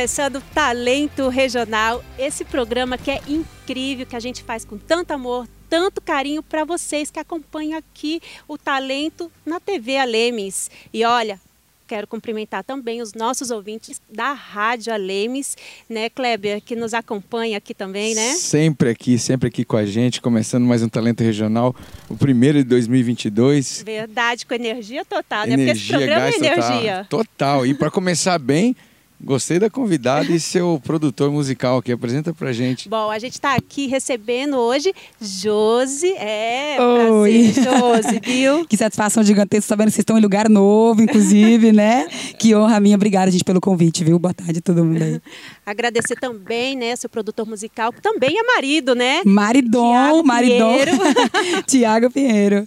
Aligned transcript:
começando 0.00 0.42
Talento 0.54 1.28
Regional, 1.28 2.02
esse 2.18 2.42
programa 2.42 2.96
que 2.96 3.10
é 3.10 3.20
incrível, 3.28 4.06
que 4.06 4.16
a 4.16 4.20
gente 4.20 4.42
faz 4.42 4.64
com 4.64 4.78
tanto 4.78 5.10
amor, 5.10 5.46
tanto 5.68 6.00
carinho 6.00 6.42
para 6.42 6.64
vocês 6.64 7.10
que 7.10 7.18
acompanham 7.18 7.78
aqui 7.78 8.18
o 8.48 8.56
talento 8.56 9.30
na 9.44 9.60
TV 9.60 9.98
Alemes. 9.98 10.70
E 10.90 11.04
olha, 11.04 11.38
quero 11.86 12.06
cumprimentar 12.06 12.64
também 12.64 13.02
os 13.02 13.12
nossos 13.12 13.50
ouvintes 13.50 14.00
da 14.10 14.32
Rádio 14.32 14.90
Alemes, 14.90 15.54
né, 15.86 16.08
Kleber, 16.08 16.62
que 16.62 16.74
nos 16.74 16.94
acompanha 16.94 17.58
aqui 17.58 17.74
também, 17.74 18.14
né? 18.14 18.32
Sempre 18.36 18.88
aqui, 18.88 19.18
sempre 19.18 19.48
aqui 19.48 19.66
com 19.66 19.76
a 19.76 19.84
gente, 19.84 20.22
começando 20.22 20.64
mais 20.64 20.82
um 20.82 20.88
Talento 20.88 21.22
Regional, 21.22 21.76
o 22.08 22.16
primeiro 22.16 22.56
de 22.56 22.64
2022. 22.64 23.82
Verdade, 23.84 24.46
com 24.46 24.54
energia 24.54 25.04
total, 25.04 25.44
energia, 25.44 25.58
né? 25.58 25.66
Porque 25.66 25.78
esse 25.78 25.88
programa 25.88 26.26
é 26.26 26.36
energia. 26.36 27.06
Total. 27.10 27.24
total. 27.26 27.66
E 27.66 27.74
para 27.74 27.90
começar 27.90 28.38
bem, 28.38 28.74
Gostei 29.22 29.58
da 29.58 29.68
convidada 29.68 30.32
e 30.32 30.40
seu 30.40 30.80
produtor 30.82 31.30
musical 31.30 31.76
aqui. 31.76 31.92
Apresenta 31.92 32.32
pra 32.32 32.52
gente. 32.52 32.88
Bom, 32.88 33.10
a 33.10 33.18
gente 33.18 33.34
está 33.34 33.54
aqui 33.54 33.86
recebendo 33.86 34.56
hoje 34.56 34.94
Josi. 35.20 36.10
É, 36.14 36.80
Oi. 36.80 37.52
prazer, 37.52 37.64
Josi, 37.64 38.20
viu? 38.24 38.64
que 38.68 38.78
satisfação 38.78 39.22
gigantesca. 39.22 39.68
Sabendo 39.68 39.88
que 39.88 39.92
vocês 39.92 40.02
estão 40.02 40.16
em 40.16 40.22
lugar 40.22 40.48
novo, 40.48 41.02
inclusive, 41.02 41.70
né? 41.70 42.08
Que 42.38 42.54
honra 42.54 42.80
minha. 42.80 42.96
Obrigada, 42.96 43.30
gente, 43.30 43.44
pelo 43.44 43.60
convite, 43.60 44.02
viu? 44.02 44.18
Boa 44.18 44.32
tarde 44.32 44.60
a 44.60 44.62
todo 44.62 44.82
mundo 44.82 45.02
aí. 45.02 45.20
Agradecer 45.66 46.16
também, 46.16 46.74
né, 46.74 46.96
seu 46.96 47.10
produtor 47.10 47.46
musical, 47.46 47.92
que 47.92 48.00
também 48.00 48.38
é 48.38 48.42
marido, 48.42 48.94
né? 48.94 49.20
Maridon, 49.26 49.92
Tiago 49.92 50.26
Maridon. 50.26 50.76
Tiago 51.68 52.10
Pinheiro. 52.10 52.66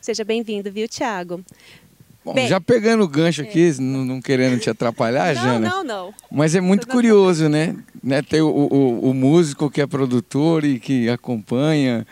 Seja 0.00 0.24
bem-vindo, 0.24 0.70
viu, 0.70 0.88
Tiago? 0.88 1.44
Bom, 2.24 2.34
Bem, 2.34 2.46
já 2.46 2.60
pegando 2.60 3.02
o 3.02 3.08
gancho 3.08 3.42
aqui, 3.42 3.70
é. 3.70 3.80
não, 3.80 4.04
não, 4.04 4.20
querendo 4.20 4.58
te 4.58 4.70
atrapalhar, 4.70 5.34
não, 5.34 5.42
Jana. 5.42 5.68
Não, 5.68 5.84
não, 5.84 6.14
Mas 6.30 6.54
é 6.54 6.60
muito 6.60 6.86
curioso, 6.86 7.48
né? 7.48 7.74
né? 8.02 8.22
Ter 8.22 8.42
o, 8.42 8.48
o, 8.48 9.10
o, 9.10 9.14
músico 9.14 9.68
que 9.68 9.80
é 9.80 9.86
produtor 9.86 10.64
e 10.64 10.78
que 10.78 11.08
acompanha, 11.08 12.06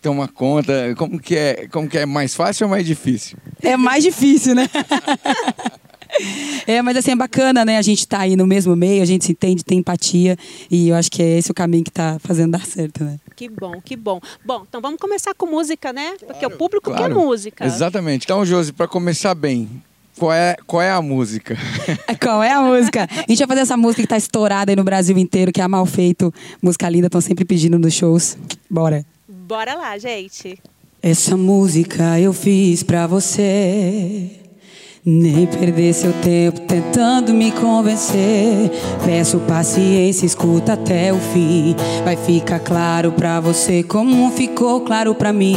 toma 0.00 0.26
conta. 0.26 0.94
Como 0.96 1.20
que 1.20 1.36
é? 1.36 1.68
Como 1.68 1.88
que 1.88 1.98
é 1.98 2.06
mais 2.06 2.34
fácil 2.34 2.66
ou 2.66 2.70
mais 2.70 2.84
difícil? 2.84 3.38
É 3.62 3.76
mais 3.76 4.02
difícil, 4.02 4.54
né? 4.54 4.68
É, 6.66 6.82
mas 6.82 6.96
assim, 6.96 7.12
é 7.12 7.16
bacana, 7.16 7.64
né? 7.64 7.78
A 7.78 7.82
gente 7.82 8.06
tá 8.06 8.20
aí 8.20 8.36
no 8.36 8.46
mesmo 8.46 8.76
meio, 8.76 9.02
a 9.02 9.06
gente 9.06 9.24
se 9.24 9.32
entende, 9.32 9.64
tem 9.64 9.78
empatia. 9.78 10.36
E 10.70 10.88
eu 10.88 10.94
acho 10.94 11.10
que 11.10 11.22
é 11.22 11.38
esse 11.38 11.50
o 11.50 11.54
caminho 11.54 11.84
que 11.84 11.90
tá 11.90 12.18
fazendo 12.20 12.52
dar 12.52 12.66
certo, 12.66 13.02
né? 13.02 13.18
Que 13.34 13.48
bom, 13.48 13.80
que 13.80 13.96
bom. 13.96 14.20
Bom, 14.44 14.64
então 14.68 14.80
vamos 14.80 15.00
começar 15.00 15.34
com 15.34 15.46
música, 15.46 15.92
né? 15.92 16.12
Porque 16.18 16.40
claro, 16.40 16.54
o 16.54 16.58
público 16.58 16.90
claro. 16.90 17.14
quer 17.14 17.14
música. 17.14 17.64
Exatamente. 17.64 18.24
Então, 18.24 18.44
Josi, 18.44 18.72
para 18.72 18.86
começar 18.86 19.34
bem, 19.34 19.82
qual 20.18 20.32
é, 20.32 20.56
qual 20.66 20.82
é 20.82 20.90
a 20.90 21.00
música? 21.00 21.56
qual 22.20 22.42
é 22.42 22.52
a 22.52 22.60
música? 22.60 23.08
A 23.10 23.30
gente 23.30 23.38
vai 23.38 23.48
fazer 23.48 23.60
essa 23.60 23.76
música 23.76 24.02
que 24.02 24.08
tá 24.08 24.16
estourada 24.16 24.70
aí 24.70 24.76
no 24.76 24.84
Brasil 24.84 25.16
inteiro, 25.16 25.52
que 25.52 25.60
é 25.60 25.64
a 25.64 25.68
Mal 25.68 25.86
Feito. 25.86 26.32
Música 26.60 26.88
linda, 26.88 27.06
estão 27.06 27.20
sempre 27.20 27.44
pedindo 27.44 27.78
nos 27.78 27.94
shows. 27.94 28.36
Bora. 28.68 29.04
Bora 29.28 29.74
lá, 29.74 29.96
gente. 29.98 30.58
Essa 31.02 31.36
música 31.36 32.20
eu 32.20 32.32
fiz 32.32 32.82
pra 32.82 33.06
você. 33.06 34.41
Nem 35.04 35.48
perder 35.48 35.92
seu 35.92 36.12
tempo 36.12 36.60
tentando 36.60 37.34
me 37.34 37.50
convencer. 37.50 38.70
Peço 39.04 39.40
paciência, 39.40 40.24
escuta 40.24 40.74
até 40.74 41.12
o 41.12 41.18
fim. 41.18 41.74
Vai 42.04 42.14
ficar 42.14 42.60
claro 42.60 43.10
pra 43.10 43.40
você 43.40 43.82
como 43.82 44.30
ficou 44.30 44.82
claro 44.82 45.12
pra 45.12 45.32
mim. 45.32 45.56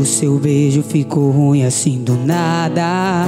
O 0.00 0.04
seu 0.04 0.36
beijo 0.36 0.82
ficou 0.82 1.30
ruim 1.30 1.62
assim 1.62 2.02
do 2.02 2.16
nada. 2.16 3.24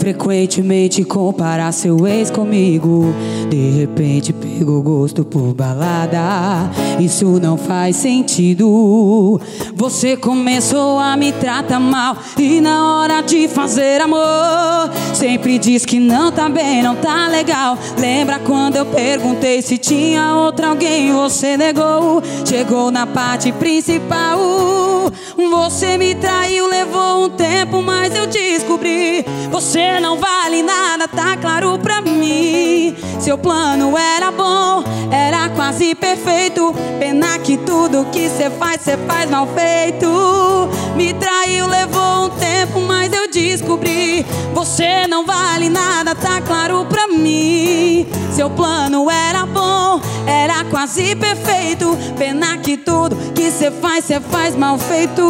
Frequentemente 0.00 1.04
comparar 1.04 1.70
seu 1.70 2.04
ex 2.04 2.32
comigo. 2.32 3.14
De 3.48 3.70
repente 3.78 4.32
pegou 4.32 4.82
gosto 4.82 5.24
por 5.24 5.54
balada. 5.54 6.68
Isso 6.98 7.38
não 7.40 7.56
faz 7.56 7.94
sentido. 7.94 9.40
Você 9.76 10.16
começou 10.16 10.98
a 10.98 11.16
me 11.16 11.30
tratar 11.30 11.78
mal. 11.78 12.16
E 12.36 12.60
na 12.60 12.96
hora 12.98 13.20
de 13.20 13.46
fazer 13.46 13.99
amor. 14.00 14.90
Sempre 15.14 15.58
diz 15.58 15.84
que 15.84 15.98
não 15.98 16.32
tá 16.32 16.48
bem, 16.48 16.82
não 16.82 16.96
tá 16.96 17.28
legal. 17.28 17.78
Lembra 17.98 18.38
quando 18.38 18.76
eu 18.76 18.86
perguntei 18.86 19.60
se 19.62 19.78
tinha 19.78 20.34
outro 20.34 20.66
alguém? 20.66 21.12
Você 21.12 21.56
negou. 21.56 22.22
Chegou 22.44 22.90
na 22.90 23.06
parte 23.06 23.52
principal. 23.52 24.99
Você 25.36 25.96
me 25.96 26.14
traiu, 26.14 26.66
levou 26.66 27.24
um 27.24 27.30
tempo, 27.30 27.82
mas 27.82 28.14
eu 28.14 28.26
descobri. 28.26 29.24
Você 29.50 30.00
não 30.00 30.16
vale 30.18 30.62
nada, 30.62 31.08
tá 31.08 31.36
claro 31.36 31.78
pra 31.78 32.00
mim. 32.00 32.96
Seu 33.20 33.36
plano 33.36 33.96
era 33.96 34.30
bom, 34.30 34.84
era 35.10 35.48
quase 35.50 35.94
perfeito. 35.94 36.74
Pena 36.98 37.38
que 37.38 37.56
tudo 37.58 38.06
que 38.12 38.28
cê 38.28 38.50
faz, 38.50 38.82
cê 38.82 38.96
faz 38.96 39.30
mal 39.30 39.46
feito. 39.48 40.68
Me 40.96 41.12
traiu, 41.14 41.66
levou 41.66 42.26
um 42.26 42.30
tempo, 42.30 42.80
mas 42.80 43.12
eu 43.12 43.30
descobri. 43.30 44.24
Você 44.54 45.06
não 45.06 45.24
vale 45.24 45.68
nada, 45.68 46.14
tá 46.14 46.40
claro 46.40 46.84
pra 46.86 47.08
mim. 47.08 48.06
Seu 48.40 48.48
plano 48.48 49.10
era 49.10 49.44
bom, 49.44 50.00
era 50.26 50.64
quase 50.64 51.14
perfeito. 51.14 51.94
Pena 52.16 52.56
que 52.56 52.78
tudo 52.78 53.14
que 53.34 53.50
cê 53.50 53.70
faz, 53.70 54.06
cê 54.06 54.18
faz 54.18 54.56
mal 54.56 54.78
feito. 54.78 55.20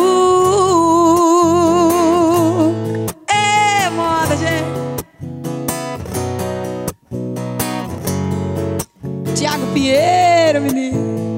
É 3.27 3.91
moda, 3.91 4.37
gente. 4.37 4.65
Tiago 9.35 9.67
Pinheiro, 9.75 10.61
menino. 10.61 11.37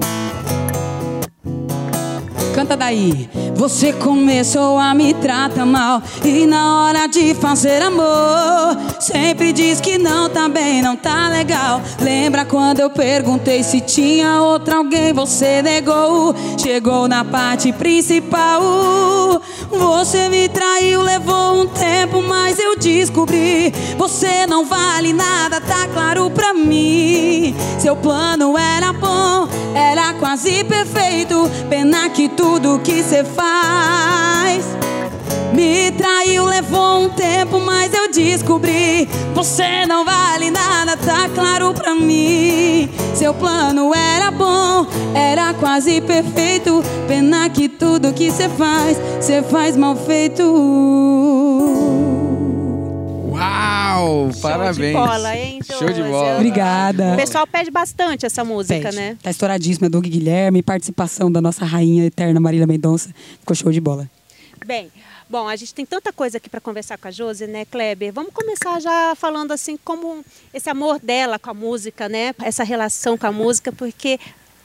Canta 2.54 2.76
daí. 2.76 3.30
Você 3.62 3.92
começou 3.92 4.76
a 4.76 4.92
me 4.92 5.14
tratar 5.14 5.64
mal 5.64 6.02
E 6.24 6.44
na 6.46 6.82
hora 6.82 7.06
de 7.06 7.32
fazer 7.32 7.80
amor 7.80 8.76
Sempre 8.98 9.52
diz 9.52 9.80
que 9.80 9.98
não 9.98 10.28
tá 10.28 10.48
bem, 10.48 10.82
não 10.82 10.96
tá 10.96 11.28
legal. 11.28 11.80
Lembra 12.00 12.44
quando 12.44 12.80
eu 12.80 12.90
perguntei 12.90 13.62
se 13.62 13.80
tinha 13.80 14.40
outro 14.40 14.76
alguém? 14.76 15.12
Você 15.12 15.62
negou, 15.62 16.34
chegou 16.56 17.06
na 17.06 17.24
parte 17.24 17.72
principal 17.72 19.31
Você 19.70 20.28
me 20.28 20.48
traiu, 20.48 21.02
levou 21.02 21.62
um 21.62 21.66
tempo 21.66 22.22
Mas 22.22 22.58
eu 22.58 22.76
descobri 22.76 23.72
Você 23.96 24.46
não 24.46 24.64
vale 24.64 25.12
nada, 25.12 25.60
tá 25.60 25.88
claro 25.92 26.30
pra 26.30 26.52
mim 26.52 27.54
Seu 27.78 27.96
plano 27.96 28.56
era 28.58 28.92
bom, 28.92 29.48
era 29.74 30.12
quase 30.14 30.64
perfeito 30.64 31.50
Pena 31.68 32.10
que 32.10 32.28
tudo 32.28 32.80
que 32.80 33.02
você 33.02 33.24
faz. 33.24 34.91
Me 35.62 35.92
traiu, 35.92 36.44
levou 36.44 37.04
um 37.04 37.08
tempo, 37.10 37.60
mas 37.60 37.94
eu 37.94 38.10
descobri. 38.10 39.08
Você 39.32 39.86
não 39.86 40.04
vale 40.04 40.50
nada, 40.50 40.96
tá 40.96 41.28
claro 41.32 41.72
pra 41.72 41.94
mim. 41.94 42.90
Seu 43.14 43.32
plano 43.32 43.94
era 43.94 44.32
bom, 44.32 44.88
era 45.14 45.54
quase 45.54 46.00
perfeito. 46.00 46.82
Pena 47.06 47.48
que 47.48 47.68
tudo 47.68 48.12
que 48.12 48.28
você 48.28 48.48
faz, 48.48 48.98
você 49.20 49.40
faz 49.40 49.76
mal 49.76 49.94
feito. 49.94 50.42
Uau! 53.30 54.32
Show 54.32 54.42
parabéns. 54.42 54.76
De 54.78 54.92
bola, 54.92 55.36
hein, 55.38 55.60
Show 55.64 55.92
de 55.92 56.02
bola. 56.02 56.34
Obrigada. 56.38 57.12
O 57.12 57.16
pessoal 57.16 57.46
pede 57.46 57.70
bastante 57.70 58.26
essa 58.26 58.42
música, 58.42 58.80
pede. 58.80 58.96
né? 58.96 59.16
Tá 59.22 59.30
estouradíssima. 59.30 59.88
Doug 59.88 60.06
Guilherme, 60.06 60.60
participação 60.60 61.30
da 61.30 61.40
nossa 61.40 61.64
rainha 61.64 62.04
eterna 62.04 62.40
Marília 62.40 62.66
Mendonça. 62.66 63.10
Ficou 63.38 63.54
show 63.54 63.70
de 63.70 63.80
bola. 63.80 64.08
Bem, 64.64 64.92
bom, 65.28 65.48
a 65.48 65.56
gente 65.56 65.74
tem 65.74 65.84
tanta 65.84 66.12
coisa 66.12 66.36
aqui 66.36 66.48
para 66.48 66.60
conversar 66.60 66.96
com 66.96 67.08
a 67.08 67.10
Josi, 67.10 67.46
né, 67.46 67.64
Kleber? 67.64 68.12
Vamos 68.12 68.32
começar 68.32 68.80
já 68.80 69.14
falando 69.16 69.50
assim 69.50 69.76
como 69.76 70.24
esse 70.54 70.70
amor 70.70 71.00
dela 71.00 71.38
com 71.38 71.50
a 71.50 71.54
música, 71.54 72.08
né? 72.08 72.32
Essa 72.40 72.62
relação 72.62 73.18
com 73.18 73.26
a 73.26 73.32
música, 73.32 73.72
porque 73.72 74.20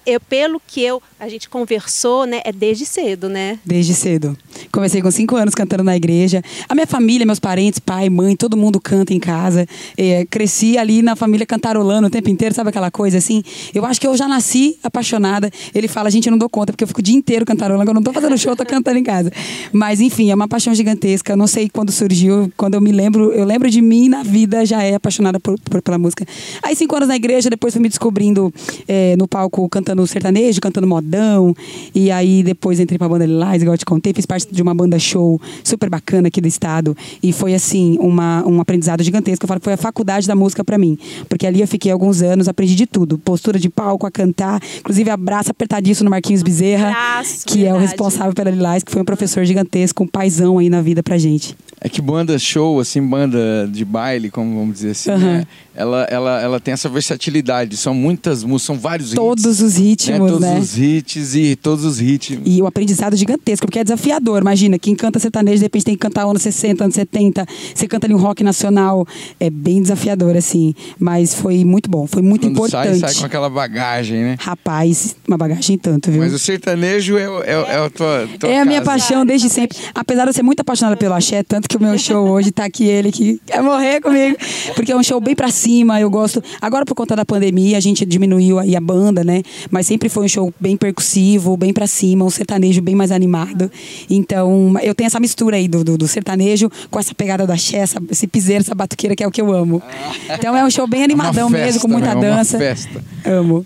eu, 0.07 0.21
pelo 0.21 0.61
que 0.65 0.81
eu, 0.81 1.03
a 1.19 1.27
gente 1.27 1.49
conversou, 1.49 2.25
né, 2.25 2.39
é 2.45 2.51
desde 2.53 2.85
cedo, 2.85 3.27
né? 3.27 3.59
Desde 3.65 3.93
cedo. 3.93 4.37
Comecei 4.71 5.01
com 5.01 5.11
cinco 5.11 5.35
anos 5.35 5.53
cantando 5.53 5.83
na 5.83 5.97
igreja. 5.97 6.41
A 6.69 6.73
minha 6.73 6.87
família, 6.87 7.25
meus 7.25 7.39
parentes, 7.39 7.77
pai, 7.77 8.09
mãe, 8.09 8.33
todo 8.33 8.55
mundo 8.55 8.79
canta 8.79 9.13
em 9.13 9.19
casa. 9.19 9.67
É, 9.97 10.25
cresci 10.25 10.77
ali 10.77 11.01
na 11.01 11.15
família 11.17 11.45
cantarolando 11.45 12.07
o 12.07 12.09
tempo 12.09 12.29
inteiro, 12.29 12.55
sabe 12.55 12.69
aquela 12.69 12.89
coisa 12.89 13.17
assim? 13.17 13.43
Eu 13.73 13.85
acho 13.85 13.99
que 13.99 14.07
eu 14.07 14.15
já 14.15 14.29
nasci 14.29 14.79
apaixonada. 14.81 15.51
Ele 15.75 15.89
fala, 15.89 16.09
gente, 16.09 16.27
eu 16.27 16.31
não 16.31 16.37
dou 16.37 16.49
conta, 16.49 16.71
porque 16.71 16.85
eu 16.85 16.87
fico 16.87 17.01
o 17.01 17.03
dia 17.03 17.15
inteiro 17.15 17.45
cantarolando, 17.45 17.89
eu 17.91 17.93
não 17.93 18.01
tô 18.01 18.13
fazendo 18.13 18.37
show, 18.37 18.53
eu 18.53 18.55
tô 18.55 18.65
cantando 18.65 18.97
em 18.97 19.03
casa. 19.03 19.29
Mas, 19.73 19.99
enfim, 19.99 20.31
é 20.31 20.35
uma 20.35 20.47
paixão 20.47 20.73
gigantesca. 20.73 21.33
Eu 21.33 21.37
não 21.37 21.47
sei 21.47 21.67
quando 21.67 21.91
surgiu, 21.91 22.49
quando 22.55 22.75
eu 22.75 22.81
me 22.81 22.93
lembro, 22.93 23.33
eu 23.33 23.43
lembro 23.43 23.69
de 23.69 23.81
mim 23.81 24.07
na 24.07 24.23
vida, 24.23 24.65
já 24.65 24.81
é 24.83 24.95
apaixonada 24.95 25.37
por, 25.37 25.59
por 25.59 25.81
pela 25.81 25.97
música. 25.97 26.25
Aí, 26.63 26.77
cinco 26.77 26.95
anos 26.95 27.09
na 27.09 27.15
igreja, 27.17 27.49
depois 27.49 27.73
fui 27.73 27.81
me 27.81 27.89
descobrindo 27.89 28.53
é, 28.87 29.17
no 29.17 29.27
palco 29.27 29.67
cantando 29.67 29.96
cantando 29.97 30.07
sertanejo, 30.07 30.61
cantando 30.61 30.87
modão. 30.87 31.55
E 31.95 32.11
aí 32.11 32.43
depois 32.43 32.79
entrei 32.79 32.97
pra 32.97 33.09
banda 33.09 33.25
Lilás, 33.25 33.61
igual 33.61 33.73
eu 33.73 33.77
te 33.77 33.85
contei, 33.85 34.13
fiz 34.13 34.25
parte 34.25 34.47
de 34.51 34.61
uma 34.61 34.73
banda 34.73 34.99
show 34.99 35.41
super 35.63 35.89
bacana 35.89 36.27
aqui 36.27 36.39
do 36.39 36.47
estado. 36.47 36.95
E 37.23 37.31
foi 37.33 37.53
assim, 37.53 37.97
uma, 37.99 38.45
um 38.47 38.61
aprendizado 38.61 39.03
gigantesco. 39.03 39.43
Eu 39.45 39.47
falo 39.47 39.59
que 39.59 39.63
foi 39.65 39.73
a 39.73 39.77
faculdade 39.77 40.27
da 40.27 40.35
música 40.35 40.63
pra 40.63 40.77
mim. 40.77 40.97
Porque 41.27 41.47
ali 41.47 41.61
eu 41.61 41.67
fiquei 41.67 41.91
alguns 41.91 42.21
anos, 42.21 42.47
aprendi 42.47 42.75
de 42.75 42.85
tudo. 42.85 43.17
Postura 43.17 43.57
de 43.59 43.69
palco, 43.69 44.05
a 44.05 44.11
cantar. 44.11 44.61
Inclusive, 44.79 45.09
abraço 45.09 45.51
apertadíssimo 45.51 46.05
no 46.05 46.11
Marquinhos 46.11 46.43
Bezerra, 46.43 46.89
Abraço, 46.89 47.45
que 47.45 47.59
é 47.59 47.69
o 47.69 47.73
verdade. 47.73 47.85
responsável 47.87 48.33
pela 48.33 48.51
Lilás, 48.51 48.83
que 48.83 48.91
foi 48.91 49.01
um 49.01 49.05
professor 49.05 49.43
gigantesco, 49.45 50.03
um 50.03 50.07
paizão 50.07 50.57
aí 50.59 50.69
na 50.69 50.81
vida 50.81 51.01
pra 51.01 51.17
gente. 51.17 51.55
É 51.79 51.87
que 51.87 52.01
banda 52.01 52.37
show, 52.39 52.79
assim, 52.79 53.01
banda 53.01 53.69
de 53.71 53.85
baile, 53.85 54.31
como 54.31 54.57
vamos 54.57 54.75
dizer 54.75 54.91
assim, 54.91 55.11
Aham. 55.11 55.19
né? 55.19 55.47
ela, 55.75 56.03
ela, 56.09 56.41
ela 56.41 56.59
tem 56.59 56.73
essa 56.73 56.89
versatilidade. 56.89 57.77
São 57.77 57.93
muitas 57.93 58.43
músicas, 58.43 58.63
são 58.65 58.79
vários 58.79 59.11
Todos 59.13 59.45
hits. 59.45 59.61
os 59.61 59.76
ritmos, 59.77 60.17
Todos 60.31 60.39
né? 60.41 60.59
os 60.59 60.77
hits 60.77 61.35
e 61.35 61.55
todos 61.55 61.85
os 61.85 61.99
ritmos. 61.99 62.41
E 62.45 62.61
o 62.61 62.67
aprendizado 62.67 63.15
gigantesco, 63.15 63.65
porque 63.65 63.79
é 63.79 63.83
desafiador. 63.83 64.41
Imagina, 64.41 64.77
quem 64.77 64.95
canta 64.95 65.19
sertanejo, 65.19 65.57
de 65.57 65.63
repente 65.63 65.85
tem 65.85 65.93
que 65.95 65.99
cantar 65.99 66.25
anos 66.25 66.41
60, 66.41 66.83
anos 66.83 66.95
70. 66.95 67.45
Você 67.73 67.87
canta 67.87 68.07
ali 68.07 68.13
um 68.13 68.17
rock 68.17 68.43
nacional. 68.43 69.05
É 69.39 69.49
bem 69.49 69.81
desafiador, 69.81 70.35
assim. 70.35 70.73
Mas 70.99 71.33
foi 71.33 71.63
muito 71.63 71.89
bom, 71.89 72.05
foi 72.07 72.21
muito 72.21 72.41
Quando 72.47 72.51
importante. 72.57 72.99
sai, 72.99 73.09
sai 73.11 73.19
com 73.21 73.25
aquela 73.25 73.49
bagagem, 73.49 74.17
né? 74.23 74.35
Rapaz, 74.39 75.15
uma 75.27 75.37
bagagem 75.37 75.77
tanto, 75.77 76.11
viu? 76.11 76.19
Mas 76.21 76.33
o 76.33 76.39
sertanejo 76.39 77.17
é, 77.17 77.23
é, 77.23 77.51
é 77.53 77.85
a 77.85 77.89
tua, 77.89 78.27
tua 78.39 78.49
É 78.49 78.59
a 78.59 78.65
minha 78.65 78.81
casa. 78.81 78.91
paixão 78.91 79.25
desde 79.25 79.49
sempre. 79.49 79.77
Apesar 79.93 80.23
de 80.23 80.29
eu 80.29 80.33
ser 80.33 80.43
muito 80.43 80.59
apaixonada 80.61 80.97
pelo 80.97 81.13
axé, 81.13 81.43
tanto 81.43 81.67
que 81.69 81.77
o 81.77 81.81
meu 81.81 81.97
show 81.97 82.27
hoje 82.29 82.51
tá 82.51 82.65
aqui 82.65 82.85
ele 82.85 83.11
que 83.11 83.39
quer 83.45 83.61
morrer 83.61 84.01
comigo. 84.01 84.37
Porque 84.75 84.91
é 84.91 84.95
um 84.95 85.03
show 85.03 85.19
bem 85.21 85.35
pra 85.35 85.49
cima, 85.51 85.99
eu 85.99 86.09
gosto. 86.09 86.43
Agora, 86.61 86.85
por 86.85 86.95
conta 86.95 87.15
da 87.15 87.25
pandemia, 87.25 87.77
a 87.77 87.79
gente 87.79 88.05
diminuiu 88.05 88.59
aí 88.59 88.75
a 88.75 88.81
banda, 88.81 89.23
né? 89.23 89.41
Mas 89.71 89.87
sempre 89.87 90.09
foi 90.09 90.25
um 90.25 90.27
show 90.27 90.53
bem 90.59 90.77
percussivo, 90.77 91.55
bem 91.57 91.73
pra 91.73 91.87
cima, 91.87 92.25
um 92.25 92.29
sertanejo 92.29 92.81
bem 92.81 92.95
mais 92.95 93.11
animado. 93.11 93.71
Então, 94.09 94.75
eu 94.81 94.93
tenho 94.93 95.07
essa 95.07 95.19
mistura 95.19 95.57
aí 95.57 95.67
do, 95.67 95.83
do, 95.83 95.97
do 95.97 96.07
sertanejo 96.07 96.69
com 96.89 96.99
essa 96.99 97.13
pegada 97.13 97.45
do 97.45 97.51
axé, 97.51 97.77
essa, 97.77 98.01
esse 98.09 98.27
piseiro, 98.27 98.63
essa 98.63 98.75
batuqueira 98.75 99.15
que 99.15 99.23
é 99.23 99.27
o 99.27 99.31
que 99.31 99.41
eu 99.41 99.51
amo. 99.51 99.81
Então 100.29 100.55
é 100.55 100.63
um 100.63 100.69
show 100.69 100.87
bem 100.87 101.01
É 101.01 101.05
uma 101.05 101.13
animadão 101.13 101.49
mesmo, 101.49 101.65
festa, 101.65 101.81
com 101.81 101.87
muita 101.87 102.15
né? 102.15 102.15
Uma 102.15 102.37
dança. 102.37 102.57
festa. 102.57 103.03
Amo. 103.25 103.65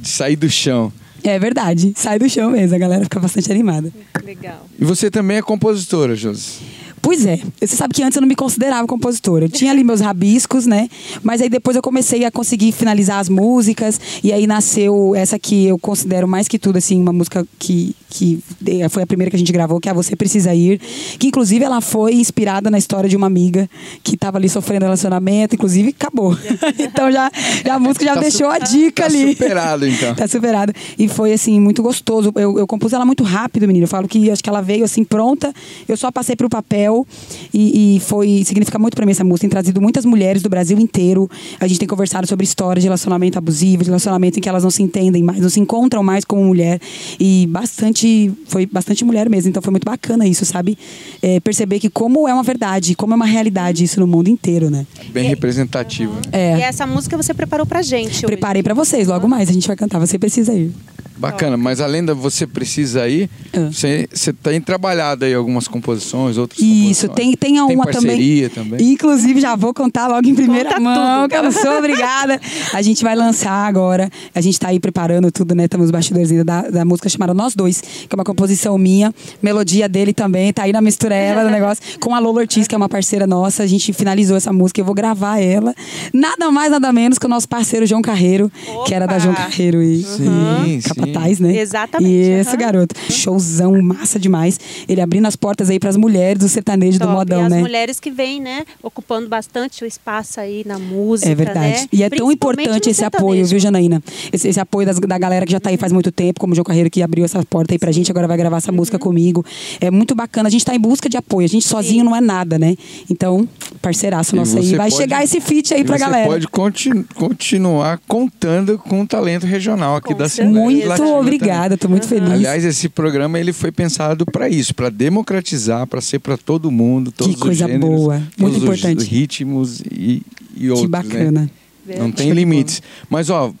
De 0.00 0.08
sair 0.08 0.36
do 0.36 0.48
chão. 0.50 0.92
É 1.24 1.38
verdade. 1.38 1.92
Sai 1.96 2.18
do 2.18 2.28
chão 2.28 2.50
mesmo, 2.50 2.74
a 2.74 2.78
galera 2.78 3.04
fica 3.04 3.18
bastante 3.18 3.50
animada. 3.50 3.92
Legal. 4.24 4.66
E 4.78 4.84
você 4.84 5.10
também 5.10 5.38
é 5.38 5.42
compositora, 5.42 6.14
Josi. 6.14 6.77
Pois 7.08 7.24
é, 7.24 7.40
você 7.58 7.74
sabe 7.74 7.94
que 7.94 8.02
antes 8.02 8.16
eu 8.16 8.20
não 8.20 8.28
me 8.28 8.34
considerava 8.34 8.86
compositora. 8.86 9.46
Eu 9.46 9.48
tinha 9.48 9.70
ali 9.70 9.82
meus 9.82 10.02
rabiscos, 10.02 10.66
né? 10.66 10.90
Mas 11.22 11.40
aí 11.40 11.48
depois 11.48 11.74
eu 11.74 11.80
comecei 11.80 12.22
a 12.26 12.30
conseguir 12.30 12.70
finalizar 12.70 13.18
as 13.18 13.30
músicas. 13.30 13.98
E 14.22 14.30
aí 14.30 14.46
nasceu 14.46 15.14
essa 15.16 15.38
que 15.38 15.64
eu 15.64 15.78
considero 15.78 16.28
mais 16.28 16.46
que 16.46 16.58
tudo, 16.58 16.76
assim, 16.76 17.00
uma 17.00 17.10
música 17.10 17.48
que, 17.58 17.96
que 18.10 18.42
foi 18.90 19.02
a 19.02 19.06
primeira 19.06 19.30
que 19.30 19.36
a 19.36 19.38
gente 19.38 19.52
gravou, 19.52 19.78
que 19.80 19.88
é 19.88 19.92
a 19.92 19.94
Você 19.94 20.16
Precisa 20.16 20.54
Ir. 20.54 20.80
Que 21.18 21.28
inclusive 21.28 21.64
ela 21.64 21.80
foi 21.80 22.14
inspirada 22.14 22.70
na 22.70 22.78
história 22.78 23.08
de 23.08 23.16
uma 23.16 23.26
amiga 23.26 23.68
que 24.02 24.14
estava 24.14 24.38
ali 24.38 24.48
sofrendo 24.48 24.84
relacionamento, 24.84 25.54
inclusive 25.54 25.90
acabou. 25.90 26.36
então 26.78 27.10
já, 27.12 27.30
já 27.64 27.74
a 27.74 27.78
música 27.78 28.04
já 28.04 28.14
Tá 28.14 28.20
deixou 28.20 28.48
a 28.48 28.58
dica 28.58 29.02
tá 29.02 29.08
ali. 29.08 29.32
superado, 29.32 29.86
então. 29.86 30.14
tá 30.14 30.26
superado. 30.26 30.72
E 30.98 31.06
foi, 31.08 31.32
assim, 31.32 31.60
muito 31.60 31.82
gostoso. 31.82 32.32
Eu, 32.34 32.58
eu 32.58 32.66
compus 32.66 32.92
ela 32.92 33.04
muito 33.04 33.22
rápido, 33.22 33.66
menino. 33.66 33.84
Eu 33.84 33.88
falo 33.88 34.08
que 34.08 34.30
acho 34.30 34.42
que 34.42 34.48
ela 34.48 34.60
veio, 34.60 34.84
assim, 34.84 35.04
pronta. 35.04 35.52
Eu 35.86 35.96
só 35.96 36.10
passei 36.10 36.34
pro 36.34 36.48
papel 36.48 37.06
e, 37.52 37.96
e 37.96 38.00
foi... 38.00 38.42
Significa 38.44 38.78
muito 38.78 38.94
pra 38.94 39.04
mim 39.04 39.12
essa 39.12 39.24
música. 39.24 39.42
Tem 39.42 39.50
trazido 39.50 39.80
muitas 39.80 40.04
mulheres 40.04 40.42
do 40.42 40.48
Brasil 40.48 40.78
inteiro. 40.78 41.30
A 41.60 41.66
gente 41.66 41.78
tem 41.78 41.86
conversado 41.88 42.26
sobre 42.26 42.44
histórias 42.44 42.82
de 42.82 42.88
relacionamento 42.88 43.38
abusivo, 43.38 43.84
de 43.84 43.90
relacionamento 43.90 44.38
em 44.38 44.42
que 44.42 44.48
elas 44.48 44.64
não 44.64 44.70
se 44.70 44.82
entendem 44.82 45.22
mais, 45.22 45.40
não 45.40 45.48
se 45.50 45.60
encontram 45.60 46.02
mais 46.02 46.24
como 46.24 46.42
mulher. 46.42 46.80
E 47.20 47.46
bastante... 47.50 47.97
Foi 48.46 48.66
bastante 48.66 49.04
mulher 49.04 49.28
mesmo. 49.28 49.50
Então 49.50 49.62
foi 49.62 49.70
muito 49.70 49.84
bacana 49.84 50.26
isso, 50.26 50.44
sabe? 50.44 50.76
É, 51.22 51.40
perceber 51.40 51.78
que 51.80 51.88
como 51.88 52.28
é 52.28 52.34
uma 52.34 52.42
verdade, 52.42 52.94
como 52.94 53.12
é 53.12 53.16
uma 53.16 53.26
realidade 53.26 53.84
isso 53.84 53.98
no 54.00 54.06
mundo 54.06 54.28
inteiro, 54.28 54.70
né? 54.70 54.86
Bem 55.12 55.28
representativo. 55.28 56.12
né? 56.14 56.20
É. 56.32 56.58
E 56.58 56.62
essa 56.62 56.86
música 56.86 57.16
você 57.16 57.32
preparou 57.34 57.66
pra 57.66 57.82
gente 57.82 58.10
hoje. 58.10 58.26
Preparei 58.26 58.62
pra 58.62 58.74
vocês. 58.74 59.08
Logo 59.08 59.26
mais 59.28 59.48
a 59.48 59.52
gente 59.52 59.66
vai 59.66 59.76
cantar. 59.76 59.98
Você 59.98 60.18
precisa 60.18 60.52
ir. 60.52 60.72
Bacana, 61.18 61.56
mas 61.56 61.80
além 61.80 62.04
da 62.04 62.14
você 62.14 62.46
precisa 62.46 63.08
ir, 63.08 63.28
Ah. 63.52 63.70
você, 63.72 64.08
você 64.12 64.32
tem 64.32 64.60
trabalhado 64.60 65.24
aí 65.24 65.34
algumas 65.34 65.66
composições, 65.66 66.36
outras 66.36 66.60
Isso, 66.60 67.08
composições. 67.08 67.14
tem, 67.14 67.32
tem 67.36 67.60
uma 67.60 67.84
parceria 67.84 68.48
também. 68.50 68.70
também. 68.78 68.92
Inclusive, 68.92 69.40
já 69.40 69.56
vou 69.56 69.72
contar 69.74 70.06
logo 70.08 70.26
em 70.28 70.34
primeira 70.34 70.70
Conta 70.70 70.80
mão, 70.80 71.22
tudo. 71.22 71.30
que 71.30 71.36
eu 71.36 71.42
não 71.42 71.52
sou 71.52 71.78
obrigada. 71.78 72.40
A 72.72 72.82
gente 72.82 73.02
vai 73.02 73.14
lançar 73.16 73.66
agora. 73.66 74.10
A 74.34 74.40
gente 74.40 74.58
tá 74.60 74.68
aí 74.68 74.78
preparando 74.78 75.30
tudo, 75.32 75.54
né? 75.54 75.64
Estamos 75.64 75.90
bastidores 75.90 76.30
ainda 76.30 76.44
da, 76.44 76.62
da 76.62 76.84
música 76.84 77.08
chamada 77.08 77.34
Nós 77.34 77.54
Dois, 77.54 77.80
que 77.80 78.08
é 78.10 78.14
uma 78.14 78.24
composição 78.24 78.76
minha, 78.78 79.12
melodia 79.42 79.88
dele 79.88 80.12
também, 80.12 80.52
tá 80.52 80.62
aí 80.64 80.72
na 80.72 80.80
mistureba 80.80 81.42
do 81.44 81.50
negócio, 81.50 81.82
com 82.00 82.14
a 82.14 82.18
Lola 82.18 82.40
Ortiz, 82.40 82.66
que 82.68 82.74
é 82.74 82.78
uma 82.78 82.88
parceira 82.88 83.26
nossa. 83.26 83.62
A 83.62 83.66
gente 83.66 83.92
finalizou 83.92 84.36
essa 84.36 84.52
música, 84.52 84.80
eu 84.80 84.84
vou 84.84 84.94
gravar 84.94 85.38
ela. 85.40 85.74
Nada 86.12 86.50
mais, 86.50 86.70
nada 86.70 86.92
menos 86.92 87.18
que 87.18 87.26
o 87.26 87.28
nosso 87.28 87.48
parceiro 87.48 87.86
João 87.86 88.02
Carreiro, 88.02 88.50
que 88.86 88.94
era 88.94 89.06
da 89.06 89.14
Opa! 89.14 89.20
João 89.24 89.34
Carreiro 89.34 89.82
e 89.82 90.02
Sim, 90.02 90.80
Capataz, 90.84 91.07
né? 91.40 91.56
Exatamente, 91.58 92.40
Isso, 92.40 92.50
aham. 92.50 92.58
garoto. 92.58 92.94
Showzão, 93.10 93.80
massa 93.82 94.18
demais. 94.18 94.58
Ele 94.88 95.00
abrindo 95.00 95.26
as 95.26 95.36
portas 95.36 95.70
aí 95.70 95.78
pras 95.78 95.96
mulheres 95.96 96.40
do 96.42 96.48
sertanejo 96.48 96.98
do 96.98 97.04
Top. 97.04 97.14
modão, 97.16 97.42
e 97.42 97.44
as 97.44 97.50
né? 97.52 97.60
mulheres 97.60 98.00
que 98.00 98.10
vêm, 98.10 98.40
né, 98.40 98.64
ocupando 98.82 99.28
bastante 99.28 99.84
o 99.84 99.86
espaço 99.86 100.40
aí 100.40 100.62
na 100.66 100.78
música, 100.78 101.30
É 101.30 101.34
verdade. 101.34 101.58
né? 101.82 101.86
E 101.92 102.02
é 102.02 102.10
tão 102.10 102.30
importante 102.32 102.90
esse 102.90 103.04
apoio, 103.04 103.44
viu, 103.46 103.58
Janaína? 103.58 104.02
Esse, 104.32 104.48
esse 104.48 104.60
apoio 104.60 104.86
das- 104.86 104.98
da 104.98 105.18
galera 105.18 105.44
que 105.46 105.52
já 105.52 105.60
tá 105.60 105.70
aí 105.70 105.76
faz 105.76 105.92
muito 105.92 106.10
tempo, 106.12 106.40
como 106.40 106.52
o 106.52 106.56
João 106.56 106.64
Carreiro, 106.64 106.90
que 106.90 107.02
abriu 107.02 107.24
essa 107.24 107.42
porta 107.44 107.74
aí 107.74 107.78
pra 107.78 107.92
gente, 107.92 108.10
agora 108.10 108.26
vai 108.26 108.36
gravar 108.36 108.58
essa 108.58 108.70
Uhum. 108.70 108.76
música 108.76 108.98
comigo. 108.98 109.44
É 109.80 109.90
muito 109.90 110.14
bacana. 110.14 110.48
A 110.48 110.50
gente 110.50 110.64
tá 110.64 110.74
em 110.74 110.80
busca 110.80 111.08
de 111.08 111.16
apoio. 111.16 111.44
A 111.44 111.48
gente 111.48 111.66
sozinho 111.66 112.04
não 112.04 112.14
é 112.14 112.20
nada, 112.20 112.58
né? 112.58 112.76
Então, 113.10 113.48
parceiraço 113.82 114.34
E 114.34 114.38
nosso 114.38 114.56
aí. 114.58 114.64
você 114.66 114.76
Vai 114.76 114.90
pode- 114.90 115.02
chegar 115.02 115.24
esse 115.24 115.40
feat 115.40 115.74
aí 115.74 115.80
E 115.80 115.84
pra 115.84 115.96
você 115.98 116.04
galera. 116.04 116.26
pode 116.28 116.48
continu- 116.48 117.04
continuar 117.14 118.00
contando 118.08 118.78
com 118.78 119.02
o 119.02 119.06
talento 119.06 119.46
regional 119.46 119.96
aqui 119.96 120.12
Com 120.12 120.18
da 120.18 120.28
cidade. 120.28 120.52
Muito 120.52 120.86
Latina 121.02 121.20
obrigada, 121.20 121.76
tô 121.76 121.88
muito 121.88 122.06
feliz. 122.08 122.30
Aliás, 122.30 122.64
esse 122.64 122.88
programa 122.88 123.38
ele 123.38 123.52
foi 123.52 123.70
pensado 123.72 124.24
para 124.26 124.48
isso, 124.48 124.74
para 124.74 124.90
democratizar, 124.90 125.86
para 125.86 126.00
ser 126.00 126.18
para 126.18 126.36
todo 126.36 126.70
mundo, 126.70 127.10
todos 127.12 127.34
os 127.34 127.40
coisa 127.40 127.66
gêneros, 127.66 127.88
boa, 127.88 128.16
muito 128.38 128.54
todos 128.60 128.62
importante. 128.62 128.98
os 128.98 129.04
ritmos 129.04 129.80
e, 129.90 130.22
e 130.56 130.68
outros. 130.70 130.86
que 130.86 130.90
bacana. 130.90 131.50
né? 131.86 131.96
Não 131.98 132.10
tem 132.12 132.30
limites. 132.32 132.82
Mas 133.08 133.30
ó, 133.30 133.52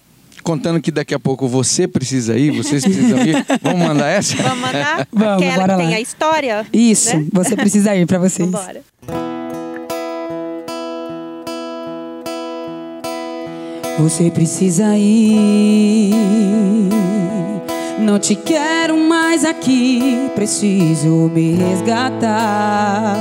contando 0.42 0.80
que 0.80 0.90
daqui 0.90 1.14
a 1.14 1.18
pouco 1.18 1.48
você 1.48 1.86
precisa 1.88 2.36
ir, 2.36 2.50
vocês 2.50 2.82
precisam 2.82 3.18
ir, 3.26 3.34
vamos 3.62 3.86
mandar 3.86 4.08
essa? 4.08 4.36
Vamos 4.36 4.60
mandar 4.60 5.08
Vamos, 5.12 5.42
aquela 5.46 5.56
bora 5.66 5.72
que 5.74 5.78
tem 5.82 5.90
lá. 5.90 5.96
a 5.96 6.00
história. 6.00 6.66
Isso, 6.72 7.16
né? 7.16 7.26
você 7.32 7.56
precisa 7.56 7.94
ir 7.96 8.06
pra 8.06 8.18
vocês. 8.18 8.48
Vambora. 8.50 8.82
Você 13.98 14.30
precisa 14.30 14.96
ir. 14.96 16.14
Não 17.98 18.18
te 18.18 18.36
quero 18.36 18.96
mais 18.96 19.44
aqui. 19.44 20.30
Preciso 20.34 21.30
me 21.34 21.54
resgatar. 21.54 23.16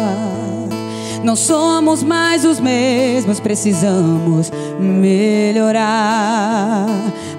Não 1.24 1.36
somos 1.36 2.04
mais 2.04 2.46
os 2.46 2.60
mesmos. 2.60 3.40
Precisamos 3.40 4.52
melhorar. 4.80 6.86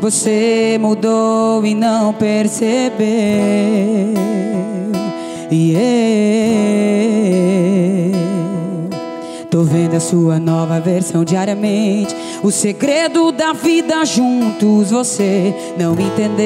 Você 0.01 0.77
mudou 0.81 1.65
e 1.65 1.75
não 1.75 2.13
percebeu. 2.13 2.99
Yeah. 5.51 6.88
Tô 9.51 9.63
vendo 9.63 9.97
a 9.97 10.01
sua 10.01 10.39
nova 10.39 10.79
versão 10.79 11.25
diariamente. 11.25 12.15
O 12.43 12.51
segredo 12.51 13.33
da 13.33 13.55
vida 13.55 14.05
juntos 14.05 14.91
você 14.91 15.55
não 15.79 15.93
entendeu. 15.95 16.45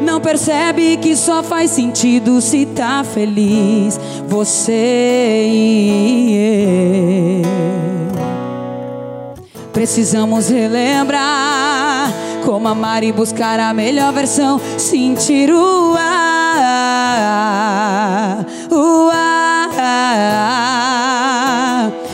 Não 0.00 0.18
percebe 0.22 0.96
que 0.96 1.14
só 1.14 1.42
faz 1.42 1.70
sentido 1.72 2.40
se 2.40 2.64
tá 2.64 3.04
feliz. 3.04 4.00
Você 4.26 5.46
e 5.52 6.34
eu. 7.44 7.50
Precisamos 9.74 10.48
relembrar 10.48 12.10
como 12.44 12.68
amar 12.68 13.04
e 13.04 13.12
buscar 13.12 13.60
a 13.60 13.74
melhor 13.74 14.14
versão, 14.14 14.58
sentir 14.78 15.52
o 15.52 15.94
ar, 15.98 16.76
o. 18.70 19.09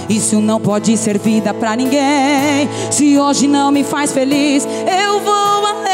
Isso 0.08 0.40
não 0.40 0.60
pode 0.60 0.96
ser 0.96 1.18
vida 1.18 1.52
pra 1.52 1.74
ninguém. 1.76 2.68
Se 2.90 3.18
hoje 3.18 3.48
não 3.48 3.70
me 3.70 3.82
faz 3.82 4.12
feliz, 4.12 4.66
eu 4.66 5.20
vou 5.20 5.66
além. 5.66 5.86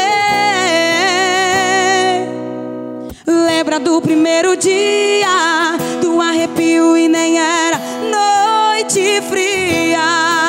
Lembra 3.25 3.79
do 3.79 4.01
primeiro 4.01 4.55
dia, 4.55 5.77
do 6.01 6.21
arrepio 6.21 6.95
e 6.95 7.07
nem 7.07 7.39
era 7.39 7.79
noite 8.11 9.21
fria. 9.29 10.42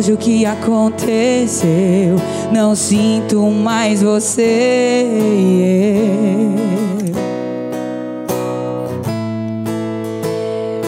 Hoje 0.00 0.12
o 0.14 0.16
que 0.16 0.46
aconteceu? 0.46 2.16
Não 2.50 2.74
sinto 2.74 3.42
mais 3.50 4.02
você. 4.02 5.06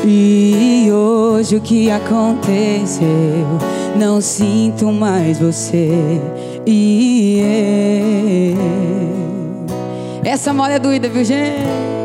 E 0.02 0.90
hoje 0.90 1.56
o 1.56 1.60
que 1.60 1.90
aconteceu? 1.90 3.06
Não 3.98 4.22
sinto 4.22 4.90
mais 4.90 5.38
você. 5.38 5.90
E 6.66 8.54
essa 10.24 10.54
moda 10.54 10.72
é 10.72 10.78
doida, 10.78 11.06
viu, 11.10 11.22
gente? 11.22 12.01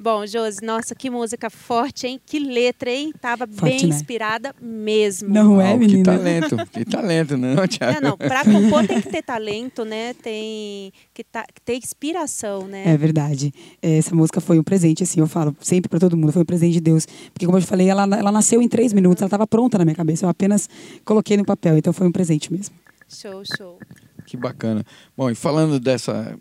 Bom, 0.00 0.24
Josi, 0.24 0.64
nossa, 0.64 0.94
que 0.94 1.10
música 1.10 1.50
forte, 1.50 2.06
hein? 2.06 2.20
Que 2.24 2.38
letra, 2.38 2.88
hein? 2.88 3.12
Tava 3.20 3.48
Forte, 3.48 3.62
bem 3.78 3.88
né? 3.88 3.96
inspirada 3.96 4.54
mesmo. 4.62 5.28
Não 5.28 5.60
é, 5.60 5.70
Uau, 5.70 5.78
que 5.80 5.86
menina? 5.86 6.04
talento, 6.04 6.56
que 6.70 6.84
talento, 6.84 7.36
não, 7.36 7.66
Thiago? 7.66 7.98
É, 7.98 8.00
não, 8.00 8.16
pra 8.16 8.44
compor 8.44 8.86
tem 8.86 9.00
que 9.02 9.08
ter 9.10 9.22
talento, 9.22 9.84
né? 9.84 10.14
Tem 10.14 10.92
que 11.12 11.24
ta- 11.24 11.46
ter 11.64 11.76
inspiração, 11.76 12.68
né? 12.68 12.84
É 12.86 12.96
verdade. 12.96 13.52
Essa 13.82 14.14
música 14.14 14.40
foi 14.40 14.56
um 14.60 14.62
presente, 14.62 15.02
assim, 15.02 15.18
eu 15.18 15.26
falo 15.26 15.56
sempre 15.60 15.88
pra 15.88 15.98
todo 15.98 16.16
mundo, 16.16 16.30
foi 16.32 16.42
um 16.42 16.46
presente 16.46 16.74
de 16.74 16.80
Deus. 16.80 17.04
Porque, 17.32 17.44
como 17.44 17.58
eu 17.58 17.62
te 17.62 17.66
falei, 17.66 17.88
ela, 17.88 18.02
ela 18.04 18.30
nasceu 18.30 18.62
em 18.62 18.68
três 18.68 18.92
minutos, 18.92 19.20
ela 19.20 19.26
estava 19.26 19.48
pronta 19.48 19.78
na 19.78 19.84
minha 19.84 19.96
cabeça, 19.96 20.24
eu 20.24 20.30
apenas 20.30 20.68
coloquei 21.04 21.36
no 21.36 21.44
papel, 21.44 21.76
então 21.76 21.92
foi 21.92 22.06
um 22.06 22.12
presente 22.12 22.52
mesmo. 22.52 22.72
Show, 23.08 23.42
show. 23.56 23.78
Que 24.26 24.36
bacana. 24.36 24.84
Bom, 25.16 25.28
e 25.28 25.34
falando 25.34 25.80
dessa 25.80 26.38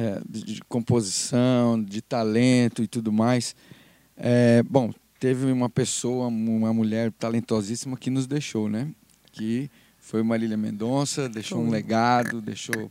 é, 0.00 0.22
de, 0.26 0.62
composição, 0.62 1.82
de 1.82 2.00
talento 2.00 2.82
e 2.82 2.86
tudo 2.86 3.12
mais, 3.12 3.54
é, 4.16 4.62
bom, 4.62 4.92
teve 5.18 5.52
uma 5.52 5.68
pessoa, 5.68 6.28
uma 6.28 6.72
mulher 6.72 7.12
talentosíssima 7.12 7.98
que 7.98 8.08
nos 8.08 8.26
deixou, 8.26 8.68
né? 8.70 8.88
Que 9.30 9.70
foi 9.98 10.22
Marília 10.22 10.56
Mendonça, 10.56 11.28
deixou 11.28 11.60
um 11.60 11.68
legado, 11.68 12.40
deixou. 12.40 12.90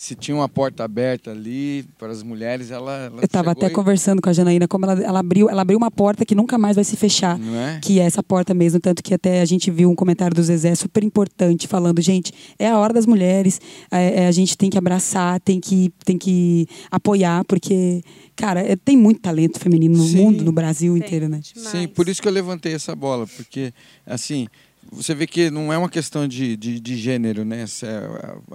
Se 0.00 0.14
tinha 0.14 0.32
uma 0.36 0.48
porta 0.48 0.84
aberta 0.84 1.32
ali 1.32 1.84
para 1.98 2.12
as 2.12 2.22
mulheres, 2.22 2.70
ela. 2.70 3.06
ela 3.06 3.16
Eu 3.20 3.24
estava 3.24 3.50
até 3.50 3.66
e- 3.66 3.70
conversando 3.70 4.22
com 4.22 4.30
a 4.30 4.32
Janaína, 4.32 4.68
como 4.68 4.84
ela, 4.86 5.02
ela, 5.02 5.18
abriu, 5.18 5.50
ela 5.50 5.62
abriu 5.62 5.76
uma 5.76 5.90
porta 5.90 6.24
que 6.24 6.36
nunca 6.36 6.56
mais 6.56 6.76
vai 6.76 6.84
se 6.84 6.94
fechar. 6.96 7.36
Não 7.36 7.56
é? 7.60 7.80
Que 7.82 7.98
é 7.98 8.04
essa 8.04 8.22
porta 8.22 8.54
mesmo, 8.54 8.78
tanto 8.78 9.02
que 9.02 9.12
até 9.12 9.40
a 9.40 9.44
gente 9.44 9.72
viu 9.72 9.90
um 9.90 9.96
comentário 9.96 10.36
do 10.36 10.40
Zezé 10.42 10.72
super 10.76 11.02
importante, 11.02 11.66
falando, 11.66 12.00
gente, 12.00 12.32
é 12.60 12.68
a 12.68 12.78
hora 12.78 12.92
das 12.94 13.06
mulheres, 13.06 13.60
é- 13.90 14.22
é, 14.22 14.26
a 14.28 14.30
gente 14.30 14.56
tem 14.56 14.70
que 14.70 14.78
abraçar, 14.78 15.40
tem 15.40 15.58
que, 15.58 15.92
tem 16.04 16.16
que 16.16 16.68
apoiar, 16.92 17.44
porque, 17.46 18.00
cara, 18.36 18.60
é- 18.60 18.76
tem 18.76 18.96
muito 18.96 19.20
talento 19.20 19.58
feminino 19.58 19.98
no 19.98 20.04
Sim. 20.04 20.16
mundo, 20.18 20.44
no 20.44 20.52
Brasil 20.52 20.94
Tem 20.94 21.02
inteiro, 21.02 21.28
né? 21.28 21.40
demais. 21.42 21.70
Sim, 21.72 21.88
por 21.88 22.08
isso 22.08 22.22
que 22.22 22.28
eu 22.28 22.32
levantei 22.32 22.72
essa 22.72 22.94
bola, 22.94 23.26
porque, 23.36 23.72
assim, 24.06 24.46
você 24.90 25.14
vê 25.14 25.26
que 25.26 25.50
não 25.50 25.72
é 25.72 25.78
uma 25.78 25.88
questão 25.88 26.26
de, 26.26 26.56
de, 26.56 26.80
de 26.80 26.96
gênero, 26.96 27.44
né? 27.44 27.66
Se 27.66 27.86
é, 27.86 28.00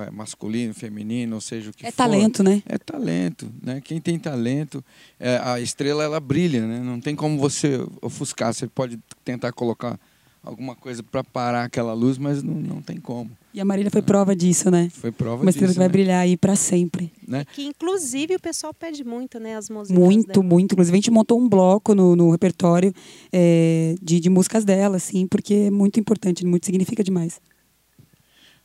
é 0.07 0.11
masculino, 0.11 0.73
feminino, 0.73 1.35
ou 1.35 1.41
seja 1.41 1.69
o 1.69 1.73
que 1.73 1.85
É 1.85 1.91
for. 1.91 1.97
talento, 1.97 2.43
né? 2.43 2.61
É 2.67 2.77
talento, 2.77 3.51
né? 3.61 3.81
Quem 3.81 3.99
tem 4.01 4.17
talento, 4.19 4.83
é, 5.19 5.37
a 5.43 5.59
estrela 5.59 6.03
ela 6.03 6.19
brilha, 6.19 6.65
né? 6.65 6.79
Não 6.79 6.99
tem 6.99 7.15
como 7.15 7.37
você 7.39 7.79
ofuscar. 8.01 8.53
Você 8.53 8.67
pode 8.67 8.99
tentar 9.23 9.51
colocar 9.51 9.99
alguma 10.43 10.75
coisa 10.75 11.01
para 11.01 11.23
parar 11.23 11.63
aquela 11.63 11.93
luz, 11.93 12.17
mas 12.17 12.43
não, 12.43 12.53
não 12.55 12.81
tem 12.81 12.97
como. 12.99 13.31
E 13.53 13.61
a 13.61 13.65
Marília 13.65 13.89
foi 13.89 14.01
prova 14.01 14.35
disso, 14.35 14.69
né? 14.69 14.89
Foi 14.93 15.11
prova 15.11 15.43
Uma 15.43 15.49
estrela 15.49 15.67
disso, 15.67 15.75
que 15.75 15.79
vai 15.79 15.87
né? 15.87 15.91
brilhar 15.91 16.21
aí 16.21 16.35
pra 16.35 16.55
sempre. 16.55 17.11
né? 17.27 17.45
Que 17.53 17.63
inclusive 17.63 18.35
o 18.35 18.39
pessoal 18.39 18.73
pede 18.73 19.03
muito, 19.03 19.39
né? 19.39 19.55
As 19.55 19.69
músicas. 19.69 19.97
Muito, 19.97 20.27
dela. 20.27 20.43
muito. 20.43 20.73
Inclusive, 20.73 20.95
a 20.95 20.97
gente 20.99 21.11
montou 21.11 21.39
um 21.39 21.47
bloco 21.47 21.95
no, 21.95 22.15
no 22.15 22.31
repertório 22.31 22.93
é, 23.31 23.95
de, 24.01 24.19
de 24.19 24.29
músicas 24.29 24.65
dela, 24.65 24.97
assim, 24.97 25.27
porque 25.27 25.53
é 25.53 25.71
muito 25.71 25.99
importante, 25.99 26.45
muito 26.45 26.65
significa 26.65 27.03
demais. 27.03 27.39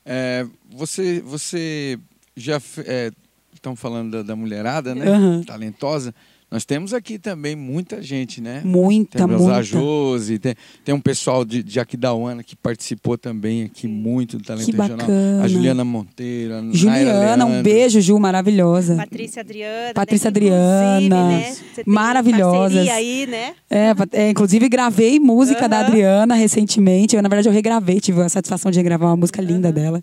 É, 0.05 0.47
você, 0.75 1.21
você 1.21 1.99
já 2.37 2.59
fe- 2.59 2.85
é, 2.87 3.11
estão 3.55 3.77
falando 3.77 4.11
da, 4.13 4.23
da 4.23 4.37
mulherada, 4.37 4.95
né? 4.95 5.07
Aham. 5.07 5.43
Talentosa. 5.45 6.15
Nós 6.51 6.65
temos 6.65 6.95
aqui 6.95 7.19
também 7.19 7.55
muita 7.55 8.01
gente, 8.01 8.41
né? 8.41 8.63
Muita, 8.65 9.19
Temos 9.19 9.43
a 9.43 9.45
muita. 9.45 9.63
Josi, 9.63 10.39
tem, 10.39 10.55
tem 10.83 10.95
um 10.95 11.01
pessoal 11.01 11.45
de, 11.45 11.63
de 11.63 11.79
Aquidauana 11.79 12.43
que 12.43 12.57
participou 12.57 13.19
também 13.19 13.65
aqui 13.65 13.87
muito 13.87 14.39
do 14.39 14.45
Talento 14.45 14.65
Que 14.65 14.73
Regional. 14.73 14.97
bacana. 14.97 15.45
A 15.45 15.49
Juliana 15.49 15.85
Monteiro, 15.85 16.55
a 16.55 16.63
Naira 16.63 16.77
Juliana, 16.79 17.45
um 17.45 17.63
beijo, 17.63 18.01
Ju, 18.01 18.19
maravilhosa. 18.19 18.97
Patrícia 18.97 19.41
Adriana. 19.41 19.93
Patrícia 19.95 20.31
né? 20.31 20.39
inclusive, 20.39 20.55
Adriana, 20.55 21.29
né, 21.29 21.55
parceria 22.41 22.95
aí, 22.95 23.27
né? 23.27 23.55
É, 23.69 23.95
é, 24.13 24.31
inclusive 24.31 24.69
gravei 24.69 25.19
música 25.19 25.69
da. 25.69 25.79
Adriana 25.79 26.35
recentemente. 26.35 27.17
Eu, 27.17 27.23
na 27.23 27.29
verdade, 27.29 27.49
eu 27.49 27.53
regravei, 27.53 28.01
tive 28.01 28.21
a 28.23 28.29
satisfação 28.29 28.71
de 28.71 28.79
regravar 28.79 29.11
uma 29.11 29.17
música 29.17 29.41
linda 29.41 29.73
dela. 29.73 30.03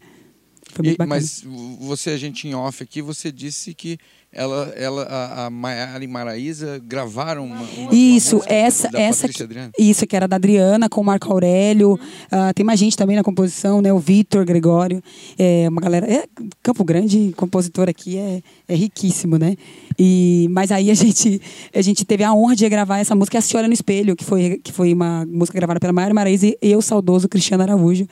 Foi 0.75 0.83
muito 0.83 0.95
E- 0.95 0.97
bacana. 0.97 1.15
mas 1.15 1.43
você, 1.79 2.09
a 2.11 2.17
gente 2.17 2.47
em 2.47 2.53
off 2.53 2.83
aqui, 2.83 3.01
você 3.01 3.31
disse 3.31 3.73
que 3.73 3.97
ela, 4.31 4.73
ela 4.75 5.03
a, 5.03 5.45
a 5.45 5.49
Maiara 5.49 6.03
e 6.03 6.07
Maraísa 6.07 6.81
gravaram 6.85 7.45
uma, 7.45 7.55
uma- 7.61 7.81
uma 7.83 7.95
Isso, 7.95 8.35
música 8.35 8.53
essa, 8.53 8.89
da 8.89 8.99
essa, 9.01 9.29
que- 9.29 9.71
isso 9.79 10.05
que 10.05 10.13
era 10.13 10.27
da 10.27 10.35
Adriana 10.35 10.89
com 10.89 10.99
o 10.99 11.03
Marco 11.05 11.31
Aurélio. 11.31 11.97
Ah, 12.29 12.53
tem 12.53 12.65
mais 12.65 12.77
gente 12.77 12.97
também 12.97 13.15
na 13.15 13.23
composição, 13.23 13.81
né? 13.81 13.93
O 13.93 13.99
Vitor 13.99 14.43
Gregório, 14.43 15.01
é 15.39 15.69
uma 15.69 15.79
galera. 15.79 16.05
É, 16.11 16.25
Campo 16.61 16.83
Grande, 16.83 17.33
compositor 17.37 17.87
aqui 17.87 18.17
é, 18.17 18.41
é 18.67 18.75
riquíssimo, 18.75 19.37
né? 19.37 19.55
E 19.97 20.47
mas 20.51 20.69
aí 20.69 20.91
a 20.91 20.93
gente 20.93 21.41
a 21.73 21.81
gente 21.81 22.03
teve 22.03 22.25
a 22.25 22.33
honra 22.33 22.57
de 22.57 22.67
gravar 22.67 22.99
essa 22.99 23.15
música, 23.15 23.37
A 23.37 23.41
Senhora 23.41 23.69
no 23.69 23.73
Espelho, 23.73 24.13
que 24.17 24.25
foi 24.25 24.59
que 24.61 24.73
foi 24.73 24.91
uma 24.93 25.25
música 25.25 25.57
gravada 25.57 25.79
pela 25.79 25.93
Maiara 25.93 26.13
Maraíza 26.13 26.47
e 26.47 26.57
eu, 26.61 26.81
saudoso 26.81 27.29
Cristiano 27.29 27.63
Araújo. 27.63 28.05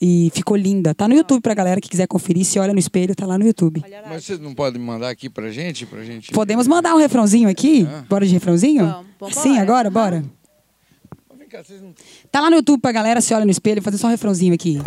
E 0.00 0.30
ficou 0.34 0.56
linda. 0.56 0.94
Tá 0.94 1.08
no 1.08 1.14
YouTube 1.14 1.40
pra 1.40 1.54
galera 1.54 1.80
que 1.80 1.88
quiser 1.88 2.06
conferir. 2.06 2.44
Se 2.44 2.58
olha 2.58 2.72
no 2.72 2.78
espelho, 2.78 3.14
tá 3.14 3.26
lá 3.26 3.38
no 3.38 3.46
YouTube. 3.46 3.82
Mas 4.08 4.24
vocês 4.24 4.38
não 4.38 4.54
podem 4.54 4.80
mandar 4.80 5.08
aqui 5.08 5.28
pra 5.28 5.50
gente? 5.50 5.86
Pra 5.86 6.02
gente 6.02 6.32
Podemos 6.32 6.66
mandar 6.66 6.94
um 6.94 6.98
refrãozinho 6.98 7.48
aqui? 7.48 7.86
Ah. 7.90 8.04
Bora 8.08 8.26
de 8.26 8.32
refrãozinho? 8.32 8.86
Vamos, 8.86 9.06
vamos 9.18 9.36
Sim, 9.36 9.58
agora? 9.58 9.90
Bora. 9.90 10.24
Tá 12.30 12.40
lá 12.40 12.50
no 12.50 12.56
YouTube 12.56 12.80
pra 12.80 12.92
galera, 12.92 13.20
se 13.20 13.32
olha 13.32 13.44
no 13.44 13.50
espelho, 13.50 13.80
fazer 13.80 13.96
só 13.98 14.08
um 14.08 14.10
refrãozinho 14.10 14.52
aqui. 14.52 14.78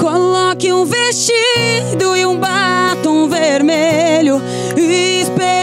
Coloque 0.00 0.72
um 0.72 0.84
vestido 0.84 2.16
e 2.16 2.24
um 2.24 2.38
batom 2.38 3.28
vermelho. 3.28 4.40
Experimenta, 4.76 5.61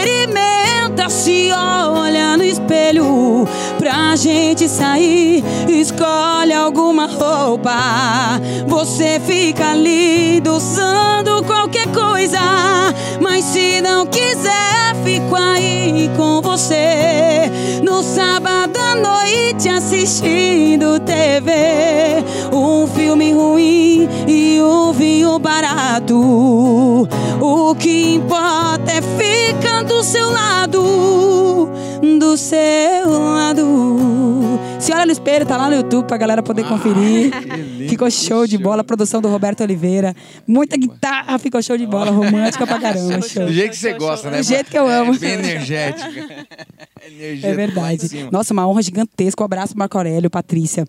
se 1.10 1.50
olha 1.52 2.36
no 2.36 2.44
espelho. 2.44 3.46
Pra 3.78 4.14
gente 4.14 4.68
sair, 4.68 5.44
escolhe 5.68 6.52
alguma 6.52 7.06
roupa. 7.06 8.40
Você 8.66 9.20
fica 9.20 9.74
lindo 9.74 10.54
usando 10.54 11.42
qualquer 11.44 11.88
coisa. 11.88 12.38
Mas 13.20 13.44
se 13.44 13.80
não 13.80 14.06
quiser, 14.06 14.94
fico 15.04 15.34
aí 15.34 16.10
com 16.16 16.40
você. 16.40 17.50
No 17.82 18.02
sábado 18.02 18.78
à 18.78 18.94
noite 18.94 19.68
assistindo 19.68 21.00
TV. 21.00 21.50
Filme 23.10 23.32
ruim 23.32 24.08
e 24.28 24.60
um 24.62 24.92
vinho 24.92 25.36
barato. 25.40 27.08
O 27.40 27.74
que 27.74 28.14
importa 28.14 28.92
é 28.92 29.02
ficar 29.02 29.82
do 29.82 30.00
seu 30.04 30.30
lado. 30.30 31.68
Do 32.20 32.36
seu 32.36 33.08
lado. 33.10 34.60
Se 34.78 34.92
olha 34.92 35.06
no 35.06 35.10
espelho, 35.10 35.44
tá 35.44 35.56
lá 35.56 35.68
no 35.68 35.74
YouTube 35.74 36.06
pra 36.06 36.16
galera 36.16 36.40
poder 36.40 36.64
conferir. 36.68 37.32
que 37.32 37.56
lindo, 37.56 37.90
Ficou 37.90 38.08
show 38.12 38.46
de 38.46 38.56
bola, 38.56 38.84
produção 38.84 39.20
do 39.20 39.26
Roberto 39.26 39.62
Oliveira. 39.64 40.14
Muita 40.46 40.76
guitarra, 40.76 41.36
ficou 41.40 41.60
show 41.60 41.76
de 41.76 41.86
bola, 41.86 42.12
romântica 42.14 42.64
pra 42.64 42.78
caramba. 42.78 43.22
Show. 43.22 43.46
Do 43.46 43.52
jeito 43.52 43.70
que 43.72 43.76
você 43.76 43.92
gosta, 43.94 44.28
show. 44.28 44.30
né? 44.30 44.38
Do 44.38 44.44
jeito 44.44 44.70
que 44.70 44.78
eu 44.78 44.86
amo. 44.86 45.14
É 45.14 45.18
bem 45.18 45.32
energética. 45.32 46.46
Energia 47.04 47.48
É 47.48 47.54
verdade. 47.54 48.28
Nossa, 48.30 48.52
uma 48.52 48.68
honra 48.68 48.82
gigantesca. 48.82 49.42
Um 49.42 49.46
abraço 49.46 49.76
Marco 49.76 49.98
Aurélio, 49.98 50.30
Patrícia. 50.30 50.86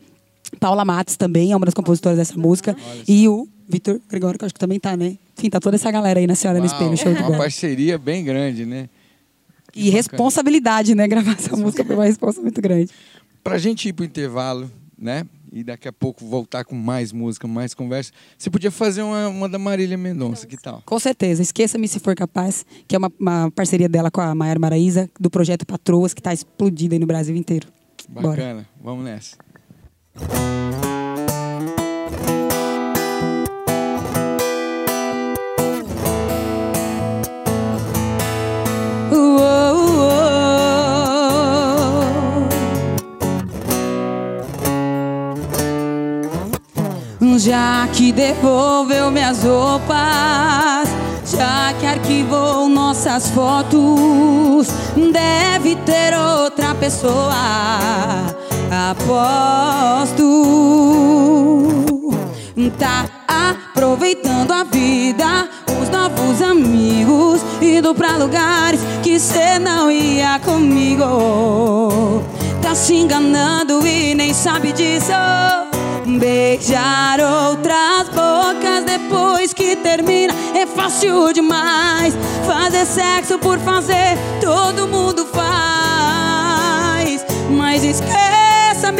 Paula 0.60 0.84
Matos 0.84 1.16
também 1.16 1.52
é 1.52 1.56
uma 1.56 1.66
das 1.66 1.74
compositoras 1.74 2.18
dessa 2.18 2.38
música. 2.38 2.76
E 3.08 3.28
o 3.28 3.48
Vitor 3.68 4.00
Gregório, 4.10 4.38
que 4.38 4.44
eu 4.44 4.48
acho 4.48 4.54
que 4.54 4.60
também 4.60 4.80
tá, 4.80 4.98
né? 4.98 5.18
Enfim, 5.38 5.50
tá 5.50 5.60
toda 5.60 5.76
essa 5.76 5.90
galera 5.90 6.20
aí 6.20 6.28
na 6.28 6.36
Senhora 6.36 6.60
no 6.60 6.66
Uau, 6.66 6.74
Espelho, 6.74 6.98
show 6.98 7.14
de 7.14 7.20
Uma 7.20 7.28
bola. 7.28 7.38
parceria 7.40 7.98
bem 7.98 8.24
grande, 8.24 8.66
né? 8.66 8.90
E 9.74 9.90
responsabilidade, 9.90 10.94
né? 10.94 11.08
Gravar 11.08 11.32
essa 11.34 11.56
música 11.56 11.84
foi 11.86 11.96
uma 11.96 12.06
responsa 12.06 12.42
muito 12.42 12.62
grande. 12.62 12.92
Pra 13.44 13.58
gente 13.58 13.88
ir 13.88 13.94
pro 13.94 14.04
intervalo, 14.06 14.70
né? 14.98 15.26
E 15.54 15.64
daqui 15.64 15.88
a 15.88 15.92
pouco 15.92 16.26
voltar 16.26 16.64
com 16.64 16.76
mais 16.76 17.12
música, 17.12 17.48
mais 17.48 17.74
conversa. 17.74 18.12
Você 18.38 18.50
podia 18.50 18.72
fazer 18.72 19.02
uma, 19.02 19.28
uma 19.28 19.50
da 19.50 19.58
Marília 19.58 19.98
Mendonça, 19.98 20.46
que 20.46 20.56
tal? 20.56 20.82
Com 20.86 21.00
certeza. 21.00 21.42
Esqueça-me 21.42 21.88
se 21.88 22.00
for 22.00 22.16
capaz, 22.16 22.66
que 22.88 22.96
é 22.96 22.98
uma, 22.98 23.12
uma 23.20 23.52
parceria 23.52 23.90
dela 23.90 24.10
com 24.12 24.22
a 24.22 24.34
Maiara 24.36 24.60
Maraíza, 24.60 25.10
do 25.20 25.30
projeto 25.30 25.66
Patroas, 25.66 26.14
que 26.14 26.22
tá 26.22 26.34
explodida 26.34 26.96
aí 26.96 27.00
no 27.00 27.08
Brasil 27.08 27.36
inteiro. 27.36 27.68
Bora. 28.08 28.30
Bacana. 28.30 28.68
Vamos 28.82 29.04
nessa. 29.04 29.38
Já 47.44 47.88
que 47.92 48.12
devolveu 48.12 49.10
minhas 49.10 49.44
roupas, 49.44 50.90
já 51.26 51.74
que 51.80 51.88
arquivou 51.88 52.70
nossas 52.70 53.32
fotos, 53.32 54.68
deve 55.12 55.76
ter 55.78 56.14
outra 56.14 56.76
pessoa. 56.76 58.41
Aposto. 58.90 60.26
Tá 62.80 63.06
aproveitando 63.28 64.52
a 64.52 64.64
vida, 64.64 65.48
os 65.80 65.90
novos 65.90 66.42
amigos, 66.42 67.42
indo 67.62 67.94
pra 67.94 68.18
lugares 68.18 68.80
que 69.04 69.20
cê 69.20 69.60
não 69.60 69.92
ia 69.92 70.40
comigo. 70.40 72.24
Tá 72.62 72.74
se 72.74 72.96
enganando 72.96 73.86
e 73.86 74.16
nem 74.16 74.34
sabe 74.34 74.72
disso. 74.74 75.12
Beijar 76.20 77.20
outras 77.20 78.10
bocas 78.10 78.84
depois 78.84 79.54
que 79.54 79.76
termina 79.76 80.34
é 80.56 80.66
fácil 80.66 81.32
demais. 81.34 82.16
Fazer 82.48 82.86
sexo 82.86 83.38
por 83.38 83.60
fazer, 83.60 84.18
todo 84.40 84.88
mundo 84.88 85.26
faz. 85.28 87.24
Mas 87.52 87.84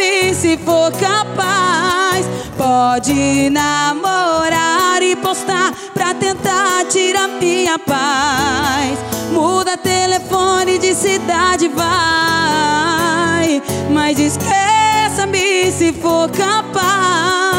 esqueça-me 0.02 0.34
se 0.34 0.56
for 0.58 0.90
capaz. 0.92 2.26
Pode 2.56 3.50
namorar 3.50 5.02
e 5.02 5.16
postar 5.16 5.72
pra 5.94 6.14
tentar 6.14 6.84
tirar 6.88 7.28
minha 7.28 7.78
paz. 7.78 8.98
Muda 9.30 9.76
telefone 9.76 10.78
de 10.78 10.94
cidade, 10.94 11.68
vai. 11.68 13.62
Mas 13.90 14.18
esqueça-me 14.18 15.70
se 15.70 15.92
for 15.92 16.28
capaz. 16.30 17.51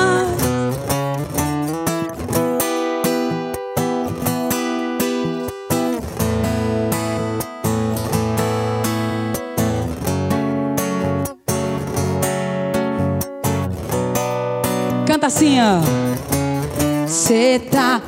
Assim, 15.33 15.57
ó. 15.59 17.07
Cê 17.07 17.59
tá 17.71 17.99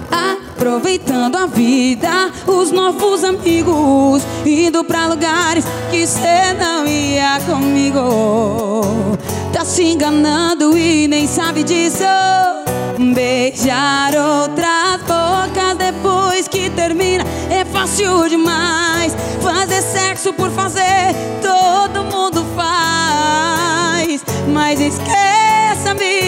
aproveitando 0.56 1.36
a 1.36 1.48
vida, 1.48 2.32
os 2.46 2.72
novos 2.72 3.24
amigos, 3.24 4.22
indo 4.46 4.84
pra 4.84 5.08
lugares 5.08 5.66
que 5.90 6.06
cê 6.06 6.54
não 6.60 6.86
ia 6.86 7.40
comigo. 7.46 9.18
Tá 9.52 9.66
se 9.66 9.84
enganando 9.84 10.78
e 10.78 11.08
nem 11.08 11.28
sabe 11.28 11.64
disso. 11.64 12.04
Beijar 13.14 14.14
outras 14.16 15.02
bocas 15.02 15.78
depois 15.78 16.48
que 16.48 16.70
termina 16.70 17.24
é 17.50 17.66
fácil 17.66 18.30
demais. 18.30 19.16
Fazer 19.42 19.82
sexo 19.82 20.32
por 20.34 20.52
fazer, 20.52 21.16
todo 21.42 22.04
mundo 22.04 22.46
faz. 22.56 24.24
Mas 24.48 24.80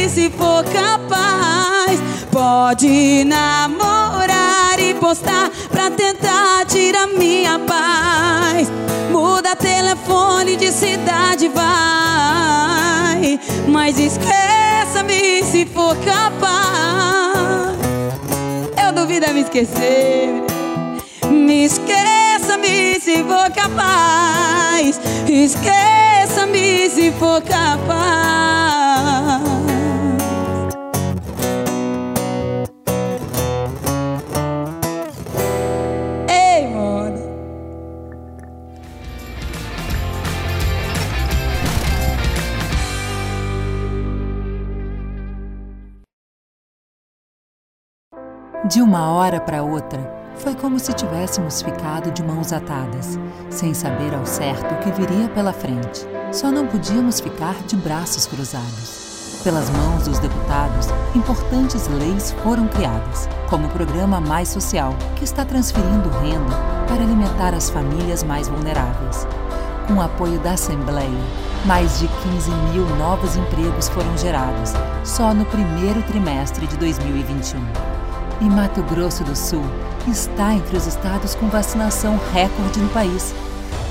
se 0.09 0.29
for 0.29 0.63
capaz. 0.63 1.99
Pode 2.31 3.23
namorar 3.25 4.79
e 4.79 4.93
postar 4.95 5.49
pra 5.69 5.89
tentar 5.91 6.65
tirar 6.65 7.07
minha 7.07 7.59
paz. 7.59 8.71
Muda 9.11 9.55
telefone 9.55 10.55
de 10.55 10.71
cidade, 10.71 11.47
vai. 11.49 13.39
Mas 13.67 13.97
esqueça-me 13.99 15.43
se 15.43 15.65
for 15.65 15.95
capaz. 15.97 16.57
Eu 18.85 18.93
duvido 18.93 19.25
é 19.25 19.33
me 19.33 19.41
esquecer. 19.41 20.43
Me 21.29 21.65
esqueça-me 21.65 22.99
se 22.99 23.23
for 23.23 23.51
capaz. 23.51 24.99
Esqueça-me 25.27 26.89
se 26.89 27.11
for 27.19 27.41
capaz. 27.41 28.46
De 48.67 48.81
uma 48.81 49.13
hora 49.13 49.39
para 49.39 49.63
outra, 49.63 50.13
foi 50.35 50.53
como 50.53 50.77
se 50.77 50.91
tivéssemos 50.91 51.61
ficado 51.61 52.11
de 52.11 52.21
mãos 52.21 52.51
atadas, 52.51 53.17
sem 53.49 53.73
saber 53.73 54.13
ao 54.13 54.25
certo 54.25 54.73
o 54.73 54.77
que 54.79 54.91
viria 54.91 55.29
pela 55.29 55.53
frente. 55.53 56.05
Só 56.33 56.51
não 56.51 56.67
podíamos 56.67 57.21
ficar 57.21 57.55
de 57.65 57.77
braços 57.77 58.25
cruzados. 58.25 59.39
Pelas 59.41 59.69
mãos 59.69 60.03
dos 60.03 60.19
deputados, 60.19 60.87
importantes 61.15 61.87
leis 61.87 62.33
foram 62.43 62.67
criadas, 62.67 63.29
como 63.49 63.67
o 63.67 63.71
Programa 63.71 64.19
Mais 64.19 64.49
Social, 64.49 64.93
que 65.15 65.23
está 65.23 65.45
transferindo 65.45 66.09
renda 66.19 66.57
para 66.89 67.03
alimentar 67.03 67.53
as 67.53 67.69
famílias 67.69 68.21
mais 68.21 68.49
vulneráveis. 68.49 69.25
Com 69.87 70.01
apoio 70.01 70.39
da 70.39 70.51
Assembleia, 70.51 71.23
mais 71.65 71.99
de 71.99 72.07
15 72.09 72.51
mil 72.73 72.85
novos 72.97 73.37
empregos 73.37 73.87
foram 73.87 74.17
gerados 74.17 74.73
só 75.05 75.33
no 75.33 75.45
primeiro 75.45 76.01
trimestre 76.03 76.67
de 76.67 76.75
2021. 76.75 77.96
E 78.39 78.45
Mato 78.45 78.83
Grosso 78.83 79.23
do 79.23 79.35
Sul 79.35 79.63
está 80.07 80.53
entre 80.53 80.77
os 80.77 80.85
estados 80.85 81.33
com 81.33 81.47
vacinação 81.47 82.19
recorde 82.31 82.79
no 82.79 82.89
país. 82.89 83.33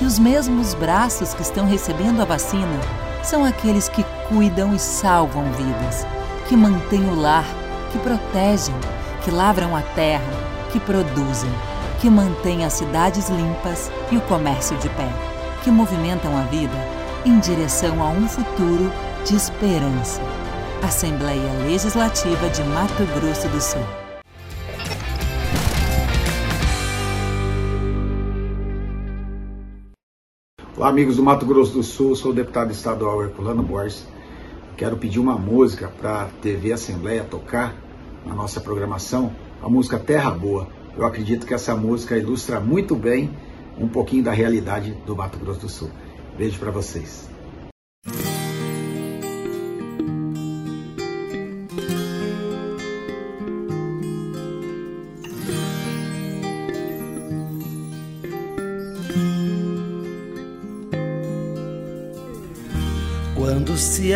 E 0.01 0.05
os 0.05 0.17
mesmos 0.17 0.73
braços 0.73 1.33
que 1.33 1.41
estão 1.41 1.67
recebendo 1.67 2.21
a 2.21 2.25
vacina 2.25 2.79
são 3.23 3.43
aqueles 3.43 3.89
que 3.89 4.05
cuidam 4.29 4.73
e 4.73 4.79
salvam 4.79 5.43
vidas, 5.51 6.07
que 6.47 6.55
mantêm 6.55 7.09
o 7.09 7.15
lar, 7.15 7.45
que 7.91 7.99
protegem, 7.99 8.75
que 9.23 9.31
lavram 9.31 9.75
a 9.75 9.81
terra, 9.81 10.23
que 10.71 10.79
produzem, 10.79 11.51
que 11.99 12.09
mantêm 12.09 12.63
as 12.63 12.73
cidades 12.73 13.29
limpas 13.29 13.91
e 14.11 14.17
o 14.17 14.21
comércio 14.21 14.77
de 14.77 14.87
pé, 14.89 15.09
que 15.63 15.71
movimentam 15.71 16.37
a 16.37 16.43
vida 16.43 16.77
em 17.25 17.37
direção 17.39 18.01
a 18.01 18.07
um 18.07 18.27
futuro 18.29 18.91
de 19.25 19.35
esperança. 19.35 20.21
Assembleia 20.81 21.51
Legislativa 21.65 22.49
de 22.49 22.63
Mato 22.63 23.05
Grosso 23.13 23.47
do 23.49 23.59
Sul. 23.59 24.06
Olá, 30.77 30.89
amigos 30.89 31.15
do 31.15 31.23
Mato 31.23 31.43
Grosso 31.43 31.73
do 31.73 31.81
Sul, 31.81 32.15
sou 32.15 32.29
o 32.29 32.35
deputado 32.35 32.71
estadual 32.71 33.23
Herculano 33.23 33.63
Borges. 33.63 34.05
Quero 34.77 34.95
pedir 34.95 35.17
uma 35.17 35.35
música 35.35 35.87
para 35.87 36.21
a 36.21 36.25
TV 36.25 36.71
Assembleia 36.71 37.23
tocar 37.23 37.75
na 38.23 38.35
nossa 38.35 38.61
programação, 38.61 39.33
a 39.59 39.67
música 39.67 39.97
Terra 39.97 40.29
Boa. 40.29 40.67
Eu 40.95 41.03
acredito 41.03 41.47
que 41.47 41.53
essa 41.55 41.75
música 41.75 42.15
ilustra 42.15 42.59
muito 42.59 42.95
bem 42.95 43.31
um 43.75 43.87
pouquinho 43.87 44.23
da 44.23 44.31
realidade 44.31 44.95
do 45.03 45.15
Mato 45.15 45.39
Grosso 45.39 45.61
do 45.61 45.69
Sul. 45.69 45.89
Beijo 46.37 46.59
para 46.59 46.69
vocês. 46.69 47.27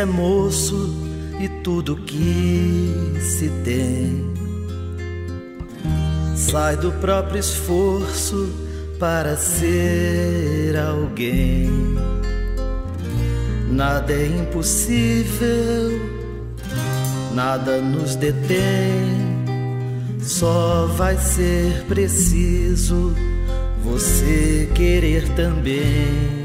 É 0.02 0.06
moço 0.06 0.96
e 1.40 1.48
tudo 1.64 1.96
que 1.96 2.92
se 3.20 3.50
tem 3.64 4.32
sai 6.36 6.76
do 6.76 6.92
próprio 6.94 7.40
esforço 7.40 8.50
para 9.00 9.38
ser 9.38 10.76
alguém. 10.76 11.70
Nada 13.70 14.12
é 14.12 14.26
impossível, 14.26 16.02
nada 17.34 17.80
nos 17.80 18.16
detém. 18.16 19.22
Só 20.20 20.88
vai 20.98 21.16
ser 21.18 21.84
preciso 21.88 23.16
você 23.84 24.68
querer 24.74 25.28
também. 25.36 26.41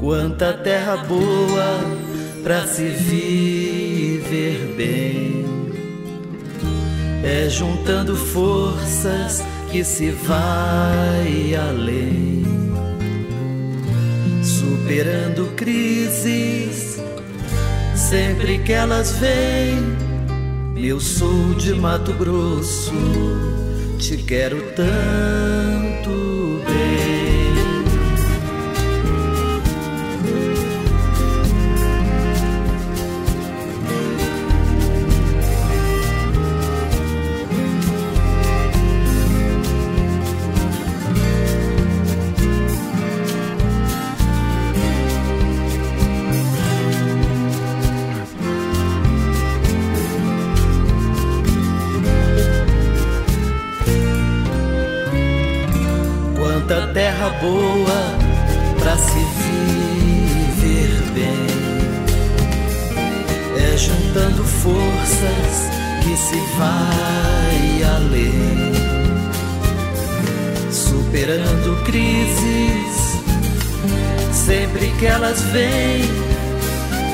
Quanta 0.00 0.54
terra 0.54 0.96
boa 0.96 1.78
pra 2.42 2.66
se 2.66 2.84
viver 2.84 4.74
bem. 4.74 5.44
É 7.22 7.50
juntando 7.50 8.16
forças 8.16 9.44
que 9.70 9.84
se 9.84 10.10
vai 10.10 11.54
além. 11.54 12.42
Superando 14.42 15.54
crises, 15.54 16.98
sempre 17.94 18.56
que 18.60 18.72
elas 18.72 19.12
vêm. 19.18 19.76
Meu 20.72 20.98
sul 20.98 21.52
de 21.56 21.74
Mato 21.74 22.14
Grosso, 22.14 22.94
te 23.98 24.16
quero 24.16 24.62
tanto 24.74 25.89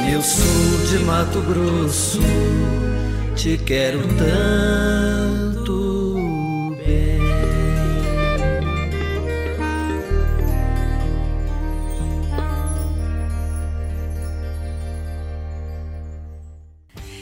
Eu 0.09 0.23
sou 0.23 0.87
de 0.88 1.05
Mato 1.05 1.40
Grosso, 1.42 2.21
te 3.35 3.59
quero 3.59 3.99
tanto 4.16 6.14
bem. 6.77 7.19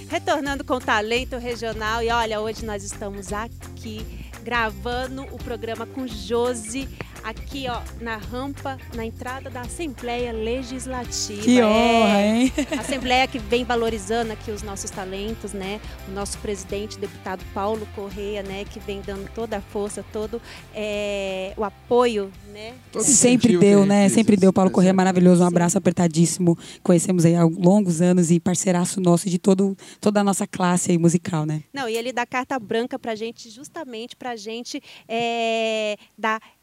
Retornando 0.08 0.62
com 0.62 0.78
talento 0.78 1.38
regional 1.38 2.02
e 2.02 2.10
olha, 2.10 2.40
hoje 2.40 2.66
nós 2.66 2.84
estamos 2.84 3.32
aqui 3.32 4.04
gravando 4.42 5.22
o 5.32 5.38
programa 5.38 5.86
com 5.86 6.06
Josi 6.06 6.86
aqui 7.22 7.66
ó 7.68 7.80
na 8.00 8.16
rampa 8.16 8.78
na 8.94 9.04
entrada 9.04 9.48
da 9.50 9.62
Assembleia 9.62 10.32
Legislativa. 10.32 11.42
Que 11.42 11.62
honra, 11.62 12.20
É, 12.20 12.36
hein? 12.36 12.52
Assembleia 12.78 13.26
que 13.26 13.38
vem 13.38 13.64
valorizando 13.64 14.32
aqui 14.32 14.50
os 14.50 14.62
nossos 14.62 14.90
talentos, 14.90 15.52
né? 15.52 15.80
O 16.08 16.12
nosso 16.12 16.38
presidente, 16.38 16.98
deputado 16.98 17.44
Paulo 17.52 17.86
Correia, 17.94 18.42
né? 18.42 18.64
Que 18.64 18.80
vem 18.80 19.00
dando 19.00 19.28
toda 19.34 19.58
a 19.58 19.60
força, 19.60 20.04
todo 20.12 20.40
é, 20.74 21.52
o 21.56 21.64
apoio, 21.64 22.30
né? 22.52 22.74
Todo 22.92 23.04
Sempre 23.04 23.56
deu, 23.58 23.86
né? 23.86 24.02
gente 24.08 24.14
Sempre 24.14 24.36
deu. 24.36 24.52
Paulo 24.52 24.70
Corrêa 24.70 24.88
recebe. 24.88 24.96
maravilhoso. 24.96 25.42
Um 25.42 25.46
Sim. 25.48 25.52
abraço 25.52 25.78
apertadíssimo. 25.78 26.58
Conhecemos 26.82 27.24
aí 27.24 27.34
há 27.34 27.44
longos 27.44 28.00
anos 28.00 28.30
e 28.30 28.38
parceiraço 28.40 29.00
nosso 29.00 29.28
de 29.28 29.38
todo, 29.38 29.76
toda 30.00 30.20
a 30.20 30.24
nossa 30.24 30.46
classe 30.46 30.90
aí 30.90 30.98
musical, 30.98 31.44
né? 31.46 31.62
Não, 31.72 31.88
e 31.88 31.96
ele 31.96 32.12
dá 32.12 32.24
carta 32.26 32.58
branca 32.58 32.98
pra 32.98 33.14
gente, 33.14 33.50
justamente 33.50 34.16
pra 34.16 34.36
gente 34.36 34.82
é, 35.08 35.96
dar, 36.18 36.40
é, 36.40 36.53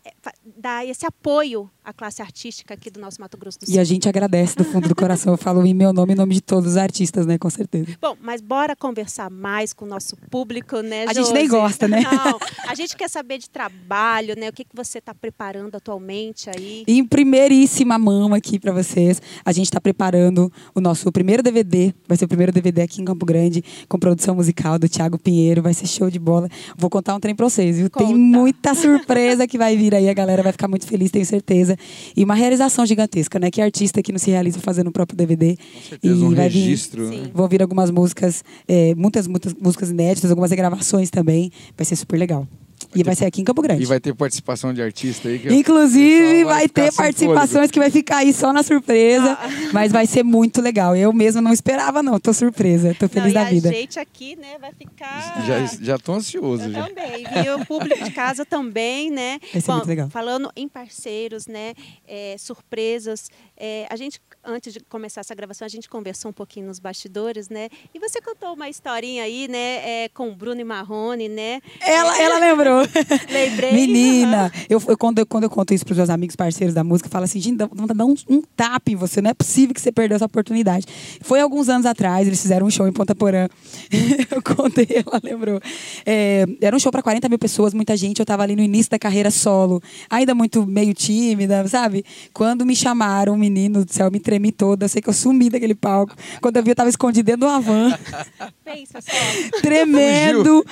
dar 0.57 0.85
esse 0.85 1.05
apoio 1.05 1.69
à 1.83 1.91
classe 1.93 2.21
artística 2.21 2.73
aqui 2.73 2.89
do 2.89 2.99
nosso 2.99 3.19
Mato 3.19 3.37
Grosso 3.37 3.59
do 3.59 3.65
Sul. 3.65 3.75
E 3.75 3.79
a 3.79 3.83
gente 3.83 4.07
agradece 4.07 4.55
do 4.55 4.63
fundo 4.63 4.87
do 4.87 4.95
coração. 4.95 5.33
Eu 5.33 5.37
falo 5.37 5.65
em 5.65 5.73
meu 5.73 5.91
nome 5.93 6.13
e 6.13 6.15
em 6.15 6.17
nome 6.17 6.35
de 6.35 6.41
todos 6.41 6.71
os 6.71 6.77
artistas, 6.77 7.25
né? 7.25 7.37
Com 7.37 7.49
certeza. 7.49 7.87
Bom, 8.01 8.15
mas 8.21 8.41
bora 8.41 8.75
conversar 8.75 9.29
mais 9.29 9.73
com 9.73 9.85
o 9.85 9.87
nosso 9.87 10.15
público, 10.29 10.81
né, 10.81 11.05
A 11.07 11.13
gente 11.13 11.31
nem 11.33 11.47
Josi? 11.47 11.61
gosta, 11.61 11.87
né? 11.87 12.01
Não, 12.01 12.39
a 12.67 12.75
gente 12.75 12.95
quer 12.95 13.09
saber 13.09 13.37
de 13.37 13.49
trabalho, 13.49 14.35
né? 14.37 14.49
O 14.49 14.53
que, 14.53 14.63
que 14.63 14.75
você 14.75 14.99
está 14.99 15.13
preparando 15.13 15.75
atualmente 15.75 16.49
aí? 16.55 16.83
Em 16.87 17.05
primeiríssima 17.05 17.97
mão 17.97 18.33
aqui 18.33 18.59
para 18.59 18.71
vocês, 18.71 19.21
a 19.43 19.51
gente 19.51 19.65
está 19.65 19.79
preparando 19.81 20.51
o 20.75 20.81
nosso 20.81 21.11
primeiro 21.11 21.41
DVD. 21.43 21.93
Vai 22.07 22.17
ser 22.17 22.25
o 22.25 22.27
primeiro 22.27 22.51
DVD 22.51 22.81
aqui 22.83 23.01
em 23.01 23.05
Campo 23.05 23.25
Grande, 23.25 23.63
com 23.87 23.97
produção 23.99 24.35
musical 24.35 24.77
do 24.77 24.87
Thiago 24.89 25.17
Pinheiro. 25.17 25.61
Vai 25.61 25.73
ser 25.73 25.87
show 25.87 26.09
de 26.09 26.19
bola. 26.19 26.47
Vou 26.77 26.89
contar 26.89 27.15
um 27.15 27.19
trem 27.19 27.35
para 27.35 27.47
vocês, 27.49 27.77
viu? 27.77 27.89
Tem 27.89 28.07
Conta. 28.07 28.17
muita 28.17 28.73
surpresa 28.75 29.47
que 29.47 29.57
vai 29.57 29.75
vir 29.77 29.90
aí. 29.95 30.09
A 30.09 30.13
galera 30.13 30.43
vai 30.43 30.51
ficar 30.51 30.67
muito 30.67 30.85
feliz, 30.87 31.11
tenho 31.11 31.25
certeza. 31.25 31.77
E 32.15 32.23
uma 32.23 32.35
realização 32.35 32.85
gigantesca, 32.85 33.39
né? 33.39 33.49
Que 33.51 33.61
artista 33.61 34.01
que 34.01 34.11
não 34.11 34.19
se 34.19 34.31
realiza 34.31 34.59
fazendo 34.59 34.87
o 34.87 34.91
próprio 34.91 35.17
DVD. 35.17 35.55
Com 35.55 35.89
certeza, 35.89 36.25
um 36.25 36.33
vai 36.33 36.47
registro. 36.47 37.09
Né? 37.09 37.29
Vão 37.33 37.47
vir 37.47 37.61
algumas 37.61 37.91
músicas, 37.91 38.43
é, 38.67 38.93
muitas, 38.95 39.27
muitas 39.27 39.53
músicas 39.53 39.89
inéditas, 39.89 40.29
algumas 40.29 40.51
regravações 40.51 41.09
também. 41.09 41.51
Vai 41.77 41.85
ser 41.85 41.95
super 41.95 42.17
legal. 42.17 42.47
E 42.95 43.03
vai 43.03 43.15
ser 43.15 43.25
aqui 43.25 43.41
em 43.41 43.43
Campo 43.43 43.61
Grande. 43.61 43.81
E 43.81 43.85
vai 43.85 43.99
ter 43.99 44.13
participação 44.13 44.73
de 44.73 44.81
artista 44.81 45.29
aí. 45.29 45.41
Inclusive, 45.49 46.43
vai 46.43 46.67
ficar 46.67 46.83
ter 46.83 46.93
participações 46.93 47.51
fôlego. 47.51 47.73
que 47.73 47.79
vai 47.79 47.91
ficar 47.91 48.17
aí 48.17 48.33
só 48.33 48.51
na 48.51 48.63
surpresa. 48.63 49.37
Mas 49.73 49.91
vai 49.91 50.05
ser 50.05 50.23
muito 50.23 50.61
legal. 50.61 50.95
Eu 50.95 51.13
mesma 51.13 51.41
não 51.41 51.53
esperava, 51.53 52.01
não. 52.03 52.19
Tô 52.19 52.33
surpresa. 52.33 52.95
Tô 52.97 53.07
feliz 53.07 53.33
Não, 53.33 53.43
da 53.43 53.51
e 53.51 53.55
vida. 53.55 53.69
a 53.69 53.71
gente 53.71 53.99
aqui, 53.99 54.35
né, 54.35 54.57
vai 54.59 54.71
ficar... 54.73 55.45
Já, 55.45 55.65
já 55.65 55.97
tô 55.97 56.13
ansioso. 56.13 56.65
Eu 56.65 56.71
Já. 56.71 56.87
também, 56.87 57.23
e 57.45 57.49
o 57.49 57.65
público 57.65 58.03
de 58.03 58.11
casa 58.11 58.45
também, 58.45 59.09
né? 59.09 59.39
Vai 59.51 59.61
ser 59.61 59.71
muito 59.71 59.87
legal. 59.87 60.09
Falando 60.09 60.51
em 60.55 60.67
parceiros, 60.67 61.47
né? 61.47 61.73
é, 62.07 62.35
surpresas. 62.37 63.29
é, 63.57 63.87
a 63.89 63.95
gente, 63.95 64.19
antes 64.43 64.73
de 64.73 64.79
começar 64.81 65.21
essa 65.21 65.33
gravação, 65.33 65.65
a 65.65 65.69
gente 65.69 65.89
conversou 65.89 66.29
um 66.29 66.33
pouquinho 66.33 66.67
nos 66.67 66.79
bastidores, 66.79 67.49
né? 67.49 67.69
E 67.93 67.99
você 67.99 68.21
contou 68.21 68.53
uma 68.53 68.69
historinha 68.69 69.23
aí, 69.23 69.47
né? 69.47 69.81
é, 69.81 70.09
com 70.09 70.29
o 70.29 70.35
Bruno 70.35 70.59
e 70.59 70.63
Marrone, 70.63 71.29
né? 71.29 71.61
Ela, 71.79 72.21
ela 72.21 72.39
lembrou. 72.39 72.70
Lembrei. 73.31 73.73
Menina, 73.73 74.51
eu, 74.69 74.81
eu- 74.87 74.97
quando, 74.97 75.19
eu, 75.19 75.25
quando 75.25 75.43
eu 75.45 75.49
conto 75.49 75.73
isso 75.73 75.85
pros 75.85 75.97
meus 75.97 76.09
amigos 76.09 76.35
parceiros 76.35 76.73
da 76.73 76.83
música, 76.83 77.07
eu 77.07 77.11
falo 77.11 77.25
assim, 77.25 77.39
gente, 77.39 77.57
dá 77.57 77.67
dá- 77.93 78.05
um, 78.05 78.15
um 78.29 78.41
tapa 78.55 78.91
em 78.91 78.95
você, 78.95 79.21
não 79.21 79.29
é 79.29 79.33
possível 79.33 79.73
que 79.73 79.81
você 79.81 79.91
perdeu 79.91 80.15
essa 80.15 80.25
oportunidade. 80.25 80.85
Foi 81.21 81.39
alguns 81.41 81.69
anos 81.69 81.85
atrás, 81.85 82.27
eles 82.27 82.41
fizeram 82.41 82.67
um 82.67 82.69
show 82.69 82.87
em 82.87 82.91
Ponta 82.91 83.13
Porã. 83.15 83.47
eu 84.31 84.41
contei, 84.41 84.87
ela 85.05 85.19
lembrou. 85.23 85.59
É, 86.05 86.45
era 86.61 86.75
um 86.75 86.79
show 86.79 86.91
para 86.91 87.01
40 87.01 87.27
mil 87.29 87.39
pessoas, 87.39 87.73
muita 87.73 87.95
gente, 87.97 88.19
eu 88.19 88.25
tava 88.25 88.43
ali 88.43 88.55
no 88.55 88.61
início 88.61 88.89
da 88.91 88.99
carreira 88.99 89.31
solo, 89.31 89.81
ainda 90.09 90.33
muito 90.35 90.65
meio 90.65 90.93
tímida, 90.93 91.67
sabe? 91.67 92.03
Quando 92.33 92.65
me 92.65 92.75
chamaram, 92.75 93.37
menino 93.37 93.83
do 93.85 93.91
céu, 93.93 94.07
eu 94.07 94.11
me 94.11 94.19
tremi 94.19 94.51
toda, 94.51 94.85
eu 94.85 94.89
sei 94.89 95.01
que 95.01 95.09
eu 95.09 95.13
sumi 95.13 95.49
daquele 95.49 95.75
palco. 95.75 96.15
Quando 96.41 96.57
eu 96.57 96.63
vi, 96.63 96.71
eu 96.71 96.75
tava 96.75 96.89
escondido 96.89 97.25
dentro 97.25 97.41
de 97.41 97.45
uma 97.45 97.59
van 97.59 97.97
Pensa 98.73 99.01
só. 99.01 99.11
tremendo. 99.61 100.63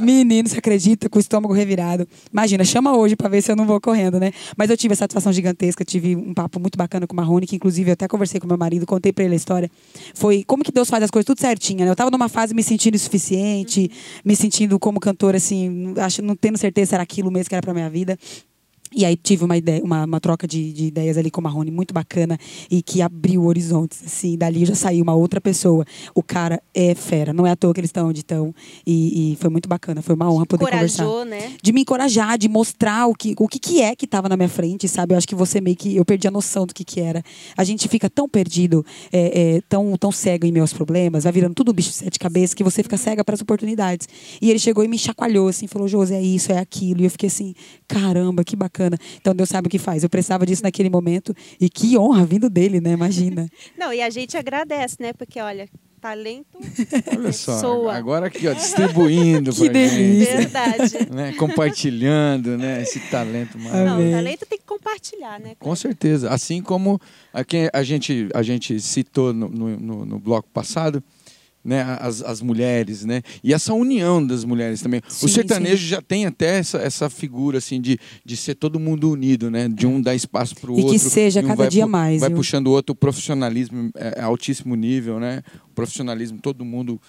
Menino, 0.00 0.48
você 0.48 0.58
acredita? 0.58 1.08
Com 1.08 1.18
o 1.18 1.20
estômago 1.20 1.52
revirado. 1.52 2.06
Imagina, 2.32 2.64
chama 2.64 2.96
hoje 2.96 3.16
pra 3.16 3.28
ver 3.28 3.42
se 3.42 3.50
eu 3.50 3.56
não 3.56 3.66
vou 3.66 3.80
correndo, 3.80 4.18
né? 4.18 4.32
Mas 4.56 4.70
eu 4.70 4.76
tive 4.76 4.92
essa 4.92 5.00
satisfação 5.00 5.32
gigantesca, 5.32 5.84
tive 5.84 6.16
um 6.16 6.34
papo 6.34 6.60
muito 6.60 6.76
bacana 6.76 7.06
com 7.06 7.12
o 7.12 7.16
Marrone, 7.16 7.46
que 7.46 7.56
inclusive 7.56 7.90
eu 7.90 7.92
até 7.94 8.06
conversei 8.06 8.40
com 8.40 8.46
meu 8.46 8.58
marido, 8.58 8.86
contei 8.86 9.12
pra 9.12 9.24
ele 9.24 9.34
a 9.34 9.36
história. 9.36 9.70
Foi 10.14 10.44
como 10.44 10.62
que 10.62 10.72
Deus 10.72 10.88
faz 10.88 11.02
as 11.02 11.10
coisas 11.10 11.26
tudo 11.26 11.40
certinho, 11.40 11.84
né? 11.84 11.90
Eu 11.90 11.96
tava 11.96 12.10
numa 12.10 12.28
fase 12.28 12.54
me 12.54 12.62
sentindo 12.62 12.94
insuficiente, 12.94 13.90
me 14.24 14.34
sentindo 14.36 14.78
como 14.78 15.00
cantora, 15.00 15.36
assim, 15.36 15.94
acho, 15.98 16.22
não 16.22 16.36
tendo 16.36 16.58
certeza 16.58 16.90
se 16.90 16.94
era 16.94 17.02
aquilo 17.02 17.30
mesmo 17.30 17.48
que 17.48 17.54
era 17.54 17.62
pra 17.62 17.74
minha 17.74 17.90
vida. 17.90 18.18
E 18.94 19.04
aí 19.04 19.16
tive 19.16 19.44
uma 19.44 19.56
ideia, 19.56 19.82
uma, 19.82 20.04
uma 20.04 20.20
troca 20.20 20.46
de, 20.46 20.72
de 20.72 20.86
ideias 20.86 21.18
ali 21.18 21.30
com 21.30 21.40
o 21.40 21.44
Marrone 21.44 21.70
muito 21.70 21.92
bacana 21.92 22.38
e 22.70 22.82
que 22.82 23.02
abriu 23.02 23.44
horizontes, 23.44 24.00
assim. 24.04 24.36
Dali 24.36 24.64
já 24.64 24.74
saiu 24.74 25.02
uma 25.02 25.14
outra 25.14 25.40
pessoa. 25.40 25.84
O 26.14 26.22
cara 26.22 26.62
é 26.74 26.94
fera, 26.94 27.32
não 27.32 27.46
é 27.46 27.50
à 27.50 27.56
toa 27.56 27.74
que 27.74 27.80
eles 27.80 27.88
estão 27.88 28.08
onde 28.08 28.20
estão. 28.20 28.54
E, 28.86 29.32
e 29.32 29.36
foi 29.36 29.50
muito 29.50 29.68
bacana, 29.68 30.00
foi 30.00 30.14
uma 30.14 30.30
honra 30.30 30.46
poder 30.46 30.64
conversar 30.64 31.04
Corajou, 31.04 31.24
né? 31.24 31.52
de 31.62 31.72
me 31.72 31.82
encorajar, 31.82 32.38
de 32.38 32.48
mostrar 32.48 33.06
o 33.06 33.14
que, 33.14 33.34
o 33.38 33.46
que, 33.46 33.58
que 33.58 33.82
é 33.82 33.94
que 33.94 34.04
estava 34.04 34.28
na 34.28 34.36
minha 34.36 34.48
frente, 34.48 34.88
sabe? 34.88 35.14
Eu 35.14 35.18
acho 35.18 35.28
que 35.28 35.34
você 35.34 35.60
meio 35.60 35.76
que. 35.76 35.96
Eu 35.96 36.04
perdi 36.04 36.26
a 36.26 36.30
noção 36.30 36.66
do 36.66 36.72
que, 36.72 36.84
que 36.84 37.00
era. 37.00 37.22
A 37.56 37.64
gente 37.64 37.88
fica 37.88 38.08
tão 38.08 38.28
perdido, 38.28 38.84
é, 39.12 39.56
é, 39.56 39.60
tão, 39.68 39.96
tão 39.96 40.10
cego 40.10 40.46
em 40.46 40.52
meus 40.52 40.72
problemas, 40.72 41.24
vai 41.24 41.32
virando 41.32 41.54
tudo 41.54 41.72
um 41.72 41.74
bicho 41.74 41.90
de 41.90 41.96
sete 41.96 42.18
cabeças, 42.18 42.54
que 42.54 42.64
você 42.64 42.82
fica 42.82 42.96
cega 42.96 43.22
para 43.22 43.34
as 43.34 43.42
oportunidades. 43.42 44.08
E 44.40 44.50
ele 44.50 44.58
chegou 44.58 44.82
e 44.82 44.88
me 44.88 44.98
chacoalhou, 44.98 45.48
assim, 45.48 45.66
falou: 45.66 45.86
José, 45.86 46.16
é 46.16 46.22
isso, 46.22 46.50
é 46.52 46.58
aquilo. 46.58 47.02
E 47.02 47.04
eu 47.04 47.10
fiquei 47.10 47.26
assim: 47.26 47.54
caramba, 47.86 48.42
que 48.42 48.56
bacana. 48.56 48.77
Então 49.20 49.34
Deus 49.34 49.48
sabe 49.48 49.66
o 49.68 49.70
que 49.70 49.78
faz. 49.78 50.02
Eu 50.02 50.08
precisava 50.08 50.44
disso 50.46 50.62
naquele 50.62 50.90
momento. 50.90 51.34
E 51.60 51.68
que 51.68 51.96
honra 51.98 52.24
vindo 52.24 52.48
dele, 52.50 52.80
né? 52.80 52.92
Imagina. 52.92 53.48
Não, 53.78 53.92
e 53.92 54.00
a 54.00 54.10
gente 54.10 54.36
agradece, 54.36 54.96
né? 55.00 55.12
Porque, 55.12 55.40
olha, 55.40 55.68
talento 56.00 56.46
Olha 57.16 57.32
só. 57.32 57.54
pessoa. 57.54 57.94
Agora 57.94 58.26
aqui, 58.28 58.46
ó, 58.46 58.52
distribuindo 58.54 59.52
Que 59.52 59.68
pra 59.70 59.80
gente. 59.80 59.90
delícia. 59.96 60.36
Verdade. 60.36 61.10
né, 61.12 61.32
compartilhando, 61.32 62.56
né, 62.56 62.82
esse 62.82 63.00
talento 63.10 63.58
Não, 63.58 63.64
maravilhoso. 63.64 63.94
Amém. 63.96 64.08
o 64.08 64.16
talento 64.16 64.46
tem 64.46 64.58
que 64.58 64.64
compartilhar, 64.64 65.40
né? 65.40 65.52
Com 65.58 65.74
certeza. 65.74 66.30
Assim 66.30 66.62
como 66.62 67.00
a, 67.32 67.44
quem 67.44 67.68
a 67.72 67.82
gente, 67.82 68.28
a 68.34 68.42
gente 68.42 68.78
citou 68.80 69.32
no, 69.32 69.48
no, 69.48 69.76
no- 69.78 70.04
no 70.04 70.18
bloco 70.18 70.48
passado, 70.52 71.02
né, 71.64 71.82
as, 72.00 72.22
as 72.22 72.40
mulheres, 72.40 73.04
né? 73.04 73.20
E 73.42 73.52
essa 73.52 73.74
união 73.74 74.24
das 74.26 74.44
mulheres 74.44 74.80
também. 74.80 75.02
Sim, 75.08 75.26
o 75.26 75.28
sertanejo 75.28 75.82
sim. 75.82 75.88
já 75.88 76.00
tem 76.00 76.24
até 76.24 76.58
essa, 76.58 76.78
essa 76.78 77.10
figura 77.10 77.58
assim 77.58 77.80
de, 77.80 77.98
de 78.24 78.36
ser 78.36 78.54
todo 78.54 78.78
mundo 78.80 79.10
unido, 79.10 79.50
né? 79.50 79.68
De 79.68 79.86
um 79.86 80.00
dar 80.00 80.14
espaço 80.14 80.54
para 80.56 80.70
o 80.70 80.74
E 80.78 80.82
que 80.82 80.88
outro. 80.92 81.10
seja 81.10 81.40
um 81.40 81.46
cada 81.46 81.68
dia 81.68 81.84
pu- 81.84 81.90
mais, 81.90 82.20
Vai 82.20 82.30
puxando 82.30 82.68
o 82.68 82.70
outro, 82.70 82.92
o 82.92 82.96
profissionalismo 82.96 83.90
é 83.94 84.20
é 84.20 84.22
altíssimo 84.22 84.74
nível, 84.74 85.18
né? 85.20 85.42
O 85.70 85.74
profissionalismo, 85.74 86.38
todo 86.40 86.64
mundo 86.64 87.00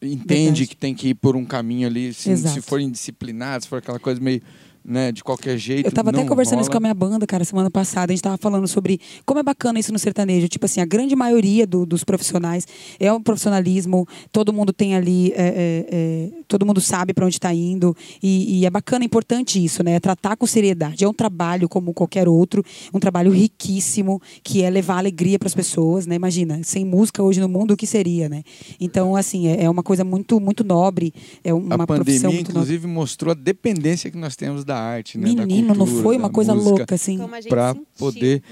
entende 0.00 0.44
Verdade. 0.44 0.66
que 0.68 0.76
tem 0.76 0.94
que 0.94 1.08
ir 1.08 1.14
por 1.14 1.36
um 1.36 1.44
caminho 1.44 1.86
ali, 1.86 2.12
se, 2.14 2.36
se 2.36 2.60
for 2.60 2.80
indisciplinado, 2.80 3.64
se 3.64 3.68
for 3.68 3.78
aquela 3.78 3.98
coisa 3.98 4.20
meio, 4.20 4.40
né, 4.84 5.12
de 5.12 5.22
qualquer 5.22 5.56
jeito. 5.58 5.86
Eu 5.86 5.92
tava 5.92 6.10
até 6.10 6.24
conversando 6.24 6.60
isso 6.60 6.68
rola. 6.68 6.72
com 6.72 6.76
a 6.78 6.80
minha 6.80 6.94
banda, 6.94 7.26
cara, 7.26 7.44
semana 7.44 7.70
passada. 7.70 8.12
A 8.12 8.14
gente 8.14 8.22
tava 8.22 8.36
falando 8.38 8.66
sobre 8.66 9.00
como 9.26 9.38
é 9.40 9.42
bacana 9.42 9.78
isso 9.78 9.92
no 9.92 9.98
sertanejo. 9.98 10.48
Tipo 10.48 10.64
assim, 10.66 10.80
a 10.80 10.84
grande 10.84 11.14
maioria 11.14 11.66
do- 11.66 11.84
dos 11.86 12.02
profissionais 12.04 12.66
é 12.98 13.12
um 13.12 13.22
profissionalismo, 13.22 14.06
todo 14.32 14.52
mundo 14.52 14.72
tem 14.72 14.94
ali, 14.96 15.32
é, 15.32 15.42
é, 15.42 15.86
é, 15.90 16.30
todo 16.48 16.64
mundo 16.66 16.80
sabe 16.80 17.12
para 17.12 17.24
onde 17.26 17.36
está 17.36 17.52
indo. 17.52 17.96
E, 18.22 18.60
e 18.60 18.66
é 18.66 18.70
bacana, 18.70 19.04
é 19.04 19.06
importante 19.06 19.62
isso, 19.62 19.82
né? 19.82 19.92
É 19.94 20.00
tratar 20.00 20.36
com 20.36 20.46
seriedade. 20.46 21.04
É 21.04 21.08
um 21.08 21.12
trabalho 21.14 21.68
como 21.68 21.92
qualquer 21.92 22.28
outro, 22.28 22.64
um 22.92 22.98
trabalho 22.98 23.30
riquíssimo, 23.30 24.20
que 24.42 24.62
é 24.62 24.70
levar 24.70 24.98
alegria 24.98 25.38
para 25.38 25.46
as 25.46 25.54
pessoas, 25.54 26.06
né? 26.06 26.14
Imagina, 26.14 26.60
sem 26.64 26.84
música 26.84 27.22
hoje 27.22 27.40
no 27.40 27.48
mundo, 27.48 27.72
o 27.74 27.76
que 27.76 27.86
seria, 27.86 28.28
né? 28.28 28.42
Então, 28.80 29.14
assim, 29.16 29.46
é, 29.48 29.64
é 29.64 29.70
uma 29.70 29.82
coisa 29.82 30.04
muito, 30.04 30.40
muito 30.40 30.64
nobre. 30.64 31.12
É 31.44 31.52
uma 31.52 31.74
A 31.74 31.86
profissão 31.86 31.96
pandemia, 32.04 32.20
muito 32.30 32.48
nobre. 32.48 32.50
inclusive, 32.52 32.86
mostrou 32.86 33.32
a 33.32 33.34
dependência 33.34 34.10
que 34.10 34.16
nós 34.16 34.36
temos 34.36 34.64
da 34.70 34.78
arte, 34.78 35.18
né? 35.18 35.34
da 35.34 35.44
Menino, 35.46 35.68
não 35.68 35.84
cultura, 35.84 36.02
foi 36.02 36.16
uma 36.16 36.28
da 36.28 36.34
coisa 36.34 36.54
música, 36.54 36.70
louca, 36.78 36.94
assim. 36.94 37.18
Para 37.48 37.74
poder 37.98 38.42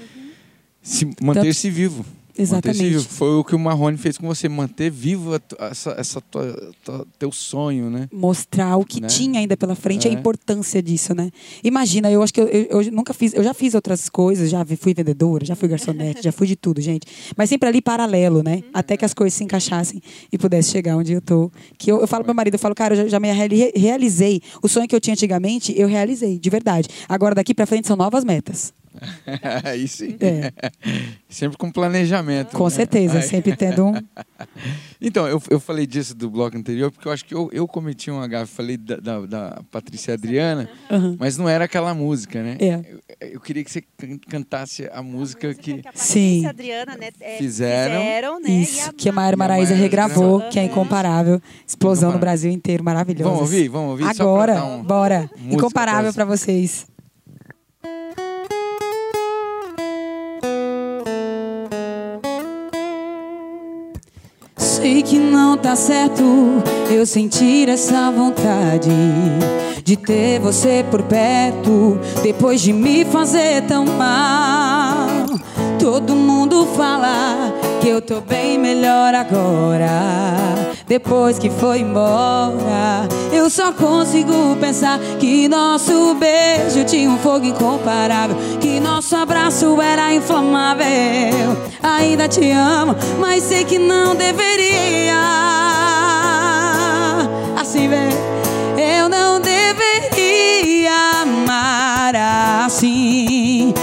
se 0.81 1.09
manter-se 1.21 1.69
vivo. 1.69 2.05
Exatamente. 2.41 2.99
Foi 3.07 3.29
o 3.35 3.43
que 3.43 3.53
o 3.55 3.59
Marrone 3.59 3.97
fez 3.97 4.17
com 4.17 4.27
você, 4.27 4.47
manter 4.47 4.89
vivo 4.89 5.35
a 5.35 5.65
essa, 5.65 5.91
essa 5.97 6.21
tua, 6.21 6.73
tua- 6.83 7.05
teu 7.17 7.31
sonho, 7.31 7.89
né? 7.89 8.07
mostrar 8.11 8.77
o 8.77 8.85
que 8.85 9.01
Né? 9.01 9.07
tinha 9.07 9.39
ainda 9.39 9.55
pela 9.57 9.75
frente, 9.75 10.07
a 10.07 10.11
É. 10.11 10.13
importância 10.13 10.81
disso, 10.81 11.13
né? 11.13 11.29
Imagina, 11.63 12.09
eu 12.11 12.21
acho 12.23 12.33
que 12.33 12.41
eu, 12.41 12.47
eu- 12.47 12.81
eu 12.81 12.91
nunca 12.91 13.13
fiz, 13.13 13.33
eu 13.33 13.43
já 13.43 13.53
fiz 13.53 13.73
outras 13.75 14.09
coisas, 14.09 14.49
já 14.49 14.65
fui 14.65 14.93
vendedora, 14.93 15.45
já 15.45 15.55
fui 15.55 15.67
garçonete, 15.67 16.21
já 16.23 16.31
fui 16.31 16.47
de 16.47 16.55
tudo, 16.55 16.79
gente. 16.81 17.05
Mas 17.35 17.49
sempre 17.49 17.67
ali 17.69 17.81
paralelo, 17.81 18.41
né? 18.43 18.63
Até 18.73 18.95
que 18.97 19.05
as 19.05 19.13
coisas 19.13 19.33
se 19.33 19.43
encaixassem 19.43 20.01
e 20.31 20.37
pudesse 20.37 20.69
chegar 20.71 20.95
onde 20.97 21.13
eu 21.13 21.21
tô. 21.21 21.51
Que 21.77 21.91
eu, 21.91 21.99
eu 22.01 22.07
falo 22.07 22.23
pro 22.23 22.29
meu 22.29 22.35
marido, 22.35 22.53
eu 22.55 22.59
falo, 22.59 22.75
cara, 22.75 22.93
eu 22.93 23.03
já, 23.03 23.07
já 23.07 23.19
me 23.19 23.31
reali- 23.31 23.71
realizei. 23.75 24.41
O 24.61 24.67
sonho 24.67 24.87
que 24.87 24.95
eu 24.95 24.99
tinha 25.01 25.13
antigamente, 25.13 25.73
eu 25.77 25.87
realizei, 25.87 26.37
de 26.39 26.49
verdade. 26.49 26.87
Agora 27.07 27.35
daqui 27.35 27.53
pra 27.53 27.65
frente 27.65 27.87
são 27.87 27.95
novas 27.97 28.23
metas. 28.23 28.73
Aí 29.63 29.87
sim. 29.87 30.15
É. 30.19 30.51
Sempre 31.27 31.57
com 31.57 31.71
planejamento. 31.71 32.55
Com 32.55 32.65
né? 32.65 32.69
certeza, 32.69 33.17
Aí- 33.19 33.23
sempre 33.23 33.55
tendo 33.55 33.85
um. 33.87 33.93
Então, 35.01 35.25
eu, 35.27 35.41
eu 35.49 35.59
falei 35.61 35.87
disso 35.87 36.13
do 36.13 36.29
bloco 36.29 36.57
anterior, 36.57 36.91
porque 36.91 37.07
eu 37.07 37.11
acho 37.11 37.23
que 37.23 37.33
eu, 37.33 37.49
eu 37.53 37.65
cometi 37.65 38.11
uma 38.11 38.27
gafe, 38.27 38.53
falei 38.53 38.75
da, 38.75 38.97
da, 38.97 39.25
da 39.25 39.61
Patrícia 39.71 40.13
Adriana, 40.13 40.69
Aham. 40.91 41.15
mas 41.17 41.37
não 41.37 41.47
era 41.47 41.63
aquela 41.63 41.93
música, 41.93 42.43
né? 42.43 42.57
É. 42.59 42.81
Eu, 43.21 43.29
eu 43.33 43.39
queria 43.39 43.63
que 43.63 43.71
você 43.71 43.81
can- 43.97 44.17
cantasse 44.29 44.89
a 44.91 45.01
música 45.01 45.53
que. 45.53 45.73
a 45.79 45.83
Patrícia 45.83 46.05
Sim. 46.05 46.41
e 46.41 46.45
a 46.45 46.49
Adriana, 46.49 46.97
né, 46.97 47.09
é, 47.21 47.37
Fizeram. 47.37 48.01
fizeram, 48.01 48.39
né? 48.41 48.49
Isso, 48.49 48.89
e 48.89 48.93
que 48.93 49.07
a 49.07 49.11
Maíra 49.13 49.37
Maraíza 49.37 49.73
regravou, 49.73 50.39
gravou. 50.39 50.49
que 50.51 50.59
é 50.59 50.63
incomparável. 50.65 51.41
Explosão 51.65 52.11
no 52.11 52.19
Brasil 52.19 52.51
inteiro, 52.51 52.83
maravilhosa. 52.83 53.23
Vamos 53.29 53.41
ouvir? 53.41 53.69
Vamos 53.69 53.91
ouvir? 53.91 54.03
Agora, 54.05 54.63
um- 54.65 54.83
bora. 54.83 55.29
música 55.37 55.55
Incomparável 55.55 56.13
pra 56.13 56.25
vocês. 56.25 56.85
Sei 64.81 65.03
que 65.03 65.19
não 65.19 65.57
tá 65.57 65.75
certo 65.75 66.23
eu 66.89 67.05
sentir 67.05 67.67
essa 67.67 68.09
vontade 68.11 68.89
de 69.83 69.97
ter 69.97 70.39
você 70.39 70.85
por 70.89 71.01
perto 71.03 71.99
depois 72.23 72.61
de 72.61 72.71
me 72.71 73.03
fazer 73.03 73.63
tão 73.63 73.83
mal. 73.83 74.88
Todo 75.79 76.13
mundo 76.13 76.67
fala 76.75 77.53
que 77.81 77.87
eu 77.87 78.01
tô 78.01 78.19
bem 78.19 78.57
melhor 78.57 79.15
agora. 79.15 79.87
Depois 80.85 81.39
que 81.39 81.49
foi 81.49 81.79
embora, 81.79 83.07
eu 83.31 83.49
só 83.49 83.71
consigo 83.71 84.57
pensar 84.59 84.99
que 85.19 85.47
nosso 85.47 86.15
beijo 86.15 86.83
tinha 86.83 87.09
um 87.09 87.17
fogo 87.17 87.45
incomparável. 87.45 88.35
Que 88.59 88.79
nosso 88.79 89.15
abraço 89.15 89.81
era 89.81 90.13
inflamável. 90.13 90.85
Ainda 91.81 92.27
te 92.27 92.51
amo, 92.51 92.95
mas 93.17 93.43
sei 93.43 93.63
que 93.63 93.79
não 93.79 94.15
deveria. 94.15 95.15
Assim, 97.55 97.87
vem. 97.87 98.09
Eu 98.77 99.07
não 99.07 99.39
deveria 99.39 101.21
amar 101.21 102.15
assim. 102.65 103.73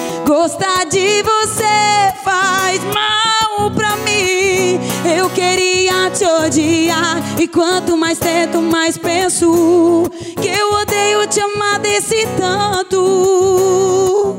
Gostar 0.47 0.85
de 0.85 1.25
você 1.25 2.15
faz 2.23 2.81
mal 2.85 3.69
pra 3.73 3.97
mim. 3.97 4.79
Eu 5.05 5.29
queria 5.31 6.09
te 6.11 6.25
odiar. 6.25 7.17
E 7.37 7.49
quanto 7.49 7.97
mais 7.97 8.21
tento, 8.21 8.63
mais 8.63 8.97
penso 8.97 10.09
que 10.41 10.47
eu 10.47 10.73
odeio 10.75 11.27
te 11.27 11.41
amar 11.41 11.81
desse 11.81 12.25
tanto. 12.39 14.37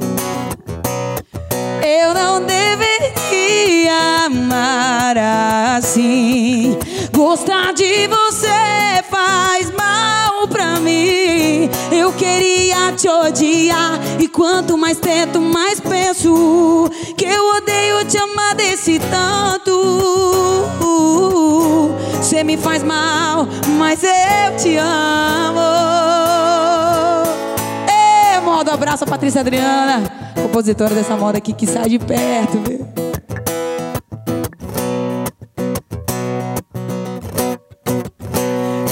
Eu 1.83 2.13
não 2.13 2.41
deveria 2.41 4.27
amar 4.27 5.17
assim. 5.75 6.77
Gostar 7.11 7.73
de 7.73 8.07
você 8.07 8.96
queria 12.17 12.91
te 12.93 13.07
odiar. 13.07 13.99
E 14.19 14.27
quanto 14.27 14.77
mais 14.77 14.97
tento, 14.97 15.39
mais 15.39 15.79
penso 15.79 16.89
que 17.15 17.25
eu 17.25 17.55
odeio 17.55 18.05
te 18.05 18.17
amar 18.17 18.55
desse 18.55 18.99
tanto. 18.99 19.71
Você 22.19 22.43
me 22.43 22.57
faz 22.57 22.83
mal, 22.83 23.47
mas 23.77 24.03
eu 24.03 24.57
te 24.57 24.75
amo. 24.75 25.59
Ê, 27.87 28.39
moda 28.41 28.73
abraço 28.73 29.05
a 29.05 29.07
Patrícia 29.07 29.41
Adriana, 29.41 30.03
compositora 30.41 30.93
dessa 30.93 31.15
moda 31.15 31.37
aqui 31.37 31.53
que 31.53 31.65
sai 31.65 31.89
de 31.89 31.99
perto, 31.99 32.59
viu? 32.67 33.06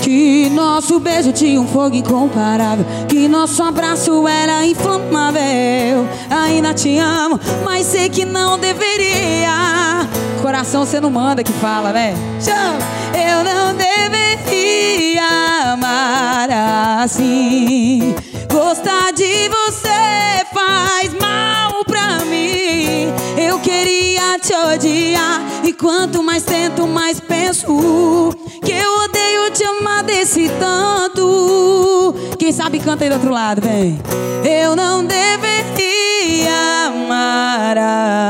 Que 0.06 0.52
nosso 0.52 1.00
beijo 1.00 1.32
tinha 1.32 1.60
um 1.60 1.68
fogo 1.68 1.96
incomparável. 1.96 2.86
Que 3.08 3.28
nosso 3.28 3.64
abraço 3.64 4.28
era 4.28 4.64
inflamável. 4.64 6.08
Ainda 6.30 6.76
te 6.76 7.00
amo, 7.00 7.40
mas 7.64 7.88
sei 7.88 8.08
que 8.08 8.24
não 8.24 8.60
deveria. 8.60 10.08
Coração 10.44 10.86
você 10.86 11.00
não 11.00 11.10
manda 11.10 11.44
que 11.44 11.52
fala, 11.54 11.92
né? 11.92 12.14
Eu 13.16 13.44
não 13.44 13.74
deveria 13.76 15.74
amar 15.74 16.52
assim. 17.02 18.14
Gostar 18.54 19.12
de 19.12 19.50
você 19.50 20.46
faz 20.54 21.12
mal 21.20 21.84
pra 21.84 22.24
mim. 22.26 23.12
Eu 23.36 23.58
queria 23.58 24.38
te 24.38 24.54
odiar. 24.54 25.42
E 25.64 25.74
quanto 25.74 26.22
mais 26.22 26.44
tento, 26.44 26.86
mais 26.86 27.20
penso 27.20 27.66
que 28.64 28.72
eu 28.72 29.04
odeio 29.04 29.25
te 29.56 29.64
amar 29.64 30.04
desse 30.04 30.50
tanto. 30.60 32.14
Quem 32.38 32.52
sabe 32.52 32.78
canta 32.80 33.06
aí 33.06 33.10
do 33.10 33.14
outro 33.14 33.32
lado, 33.32 33.62
vem. 33.62 33.98
Eu 34.44 34.76
não 34.76 35.06
deveria 35.06 36.88
amar 36.88 37.78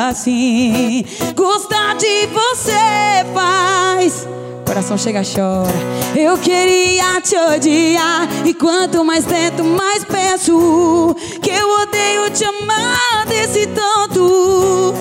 assim. 0.07 1.03
Gostar 1.35 1.95
de 1.95 2.27
você 2.27 3.25
faz. 3.33 4.27
Coração 4.67 4.99
chega, 4.99 5.23
chora. 5.23 5.73
Eu 6.15 6.37
queria 6.37 7.19
te 7.21 7.35
odiar. 7.35 8.29
E 8.45 8.53
quanto 8.53 9.03
mais 9.03 9.25
tento, 9.25 9.63
mais 9.63 10.03
penso 10.05 11.15
que 11.41 11.49
eu 11.49 11.81
odeio 11.81 12.29
te 12.29 12.45
amar 12.45 13.25
desse 13.27 13.65
tanto. 13.67 14.93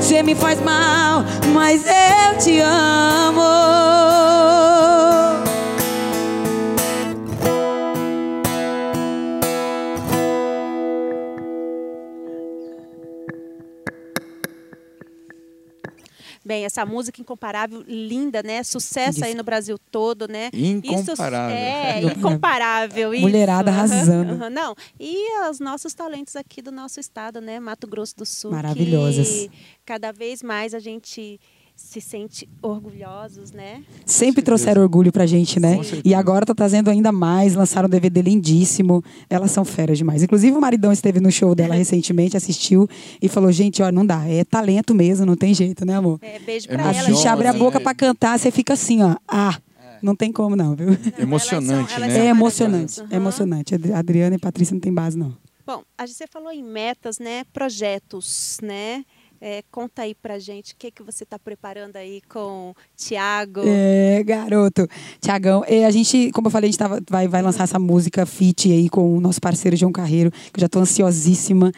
Você 0.00 0.22
me 0.22 0.36
faz 0.36 0.60
mal, 0.62 1.24
mas 1.52 1.82
eu 1.86 2.38
te 2.38 2.60
amo. 2.60 4.19
Bem, 16.50 16.64
essa 16.64 16.84
música 16.84 17.20
incomparável, 17.20 17.84
linda, 17.86 18.42
né? 18.42 18.64
Sucesso 18.64 19.24
aí 19.24 19.34
no 19.34 19.44
Brasil 19.44 19.78
todo, 19.78 20.26
né? 20.26 20.50
Incomparável. 20.52 21.54
Isso, 21.54 21.64
é, 21.64 22.00
Incomparável. 22.00 22.10
incomparável. 22.18 23.14
isso. 23.14 23.22
Mulherada 23.22 23.70
arrasando. 23.70 24.32
aham. 24.32 24.50
Não, 24.50 24.74
e 24.98 25.48
os 25.48 25.60
nossos 25.60 25.94
talentos 25.94 26.34
aqui 26.34 26.60
do 26.60 26.72
nosso 26.72 26.98
estado, 26.98 27.40
né? 27.40 27.60
Mato 27.60 27.86
Grosso 27.86 28.16
do 28.16 28.26
Sul. 28.26 28.50
Maravilhosas. 28.50 29.28
Que 29.28 29.50
cada 29.86 30.10
vez 30.10 30.42
mais 30.42 30.74
a 30.74 30.80
gente 30.80 31.38
se 31.82 32.00
sente 32.00 32.48
orgulhosos, 32.62 33.52
né? 33.52 33.82
Sempre 34.04 34.42
trouxeram 34.42 34.82
orgulho 34.82 35.10
pra 35.10 35.26
gente, 35.26 35.58
né? 35.58 35.78
E 36.04 36.14
agora 36.14 36.44
tá 36.46 36.54
trazendo 36.54 36.88
ainda 36.90 37.10
mais, 37.10 37.54
lançaram 37.54 37.86
um 37.86 37.90
DVD 37.90 38.22
lindíssimo. 38.22 39.02
Elas 39.28 39.50
são 39.50 39.64
feras 39.64 39.98
demais. 39.98 40.22
Inclusive 40.22 40.56
o 40.56 40.60
maridão 40.60 40.92
esteve 40.92 41.20
no 41.20 41.30
show 41.32 41.54
dela 41.54 41.74
recentemente, 41.76 42.36
assistiu 42.36 42.88
e 43.20 43.28
falou: 43.28 43.50
gente, 43.50 43.82
ó, 43.82 43.90
não 43.90 44.04
dá, 44.06 44.24
é 44.28 44.44
talento 44.44 44.94
mesmo, 44.94 45.26
não 45.26 45.36
tem 45.36 45.52
jeito, 45.54 45.84
né, 45.84 45.94
amor? 45.96 46.18
É, 46.22 46.38
beijo 46.38 46.66
É 46.70 46.74
pra 46.74 46.90
A 46.90 46.94
ela. 46.94 47.08
gente 47.10 47.26
abre 47.26 47.48
a 47.48 47.52
né? 47.52 47.58
boca 47.58 47.80
pra 47.80 47.94
cantar, 47.94 48.38
você 48.38 48.50
fica 48.50 48.74
assim, 48.74 49.02
ó. 49.02 49.16
Ah, 49.26 49.58
não 50.02 50.14
tem 50.14 50.30
como 50.30 50.54
não, 50.54 50.74
viu? 50.76 50.90
Emocionante, 51.18 51.92
elas 51.94 52.08
né? 52.08 52.14
são 52.14 52.24
É 52.24 52.28
emocionante, 52.28 52.76
maravilhosas. 53.00 53.12
é 53.12 53.16
emocionante. 53.16 53.74
Adri- 53.74 53.92
Adriana 53.92 54.36
e 54.36 54.38
Patrícia 54.38 54.74
não 54.74 54.80
tem 54.80 54.92
base, 54.92 55.18
não. 55.18 55.34
Bom, 55.66 55.82
a 55.96 56.04
gente 56.06 56.26
falou 56.30 56.50
em 56.50 56.62
metas, 56.64 57.18
né? 57.18 57.44
Projetos, 57.52 58.58
né? 58.62 59.04
É, 59.42 59.62
conta 59.70 60.02
aí 60.02 60.14
pra 60.14 60.38
gente 60.38 60.74
o 60.74 60.76
que, 60.76 60.90
que 60.90 61.02
você 61.02 61.24
está 61.24 61.38
preparando 61.38 61.96
aí 61.96 62.20
com 62.28 62.74
Tiago. 62.94 63.62
É, 63.64 64.22
garoto. 64.22 64.86
Tiagão, 65.18 65.64
é, 65.66 65.86
a 65.86 65.90
gente, 65.90 66.30
como 66.32 66.48
eu 66.48 66.50
falei, 66.50 66.68
a 66.68 66.70
gente 66.70 66.78
tava- 66.78 67.00
vai, 67.08 67.26
vai 67.26 67.40
lançar 67.40 67.64
essa 67.64 67.78
música 67.78 68.26
feat 68.26 68.70
aí 68.70 68.90
com 68.90 69.16
o 69.16 69.20
nosso 69.20 69.40
parceiro 69.40 69.74
João 69.76 69.92
Carreiro, 69.92 70.30
que 70.30 70.58
eu 70.58 70.60
já 70.60 70.68
tô 70.68 70.78
ansiosíssima. 70.80 71.72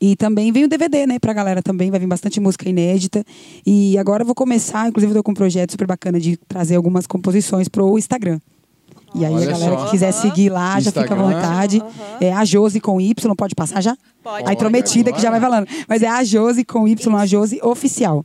E 0.00 0.14
também 0.14 0.52
vem 0.52 0.64
o 0.64 0.68
DVD, 0.68 1.08
né, 1.08 1.18
pra 1.18 1.32
galera 1.32 1.60
também, 1.60 1.90
vai 1.90 1.98
vir 1.98 2.06
bastante 2.06 2.38
música 2.38 2.68
inédita. 2.68 3.24
E 3.66 3.98
agora 3.98 4.22
eu 4.22 4.26
vou 4.26 4.34
começar, 4.34 4.88
inclusive 4.88 5.12
tô 5.12 5.22
com 5.24 5.32
um 5.32 5.34
projeto 5.34 5.72
super 5.72 5.88
bacana 5.88 6.20
de 6.20 6.36
trazer 6.36 6.76
algumas 6.76 7.04
composições 7.04 7.66
pro 7.68 7.98
Instagram. 7.98 8.38
E 9.14 9.24
aí 9.24 9.32
Olha 9.34 9.48
a 9.48 9.52
galera 9.52 9.76
só. 9.78 9.84
que 9.84 9.90
quiser 9.92 10.12
seguir 10.12 10.50
lá, 10.50 10.78
já 10.80 10.90
fica 10.90 11.00
à 11.00 11.04
Instagram. 11.04 11.24
vontade. 11.40 11.82
É 12.20 12.32
a 12.32 12.44
Josi 12.44 12.80
com 12.80 13.00
Y, 13.00 13.34
pode 13.36 13.54
passar 13.54 13.80
já? 13.82 13.96
Pode. 14.22 14.48
A 14.48 14.52
intrometida 14.52 15.12
que 15.12 15.20
já 15.20 15.30
vai 15.30 15.40
falando. 15.40 15.66
Mas 15.88 16.02
é 16.02 16.08
a 16.08 16.22
Josi 16.22 16.64
com 16.64 16.86
Y, 16.86 17.16
a 17.16 17.26
Josi 17.26 17.58
oficial. 17.62 18.24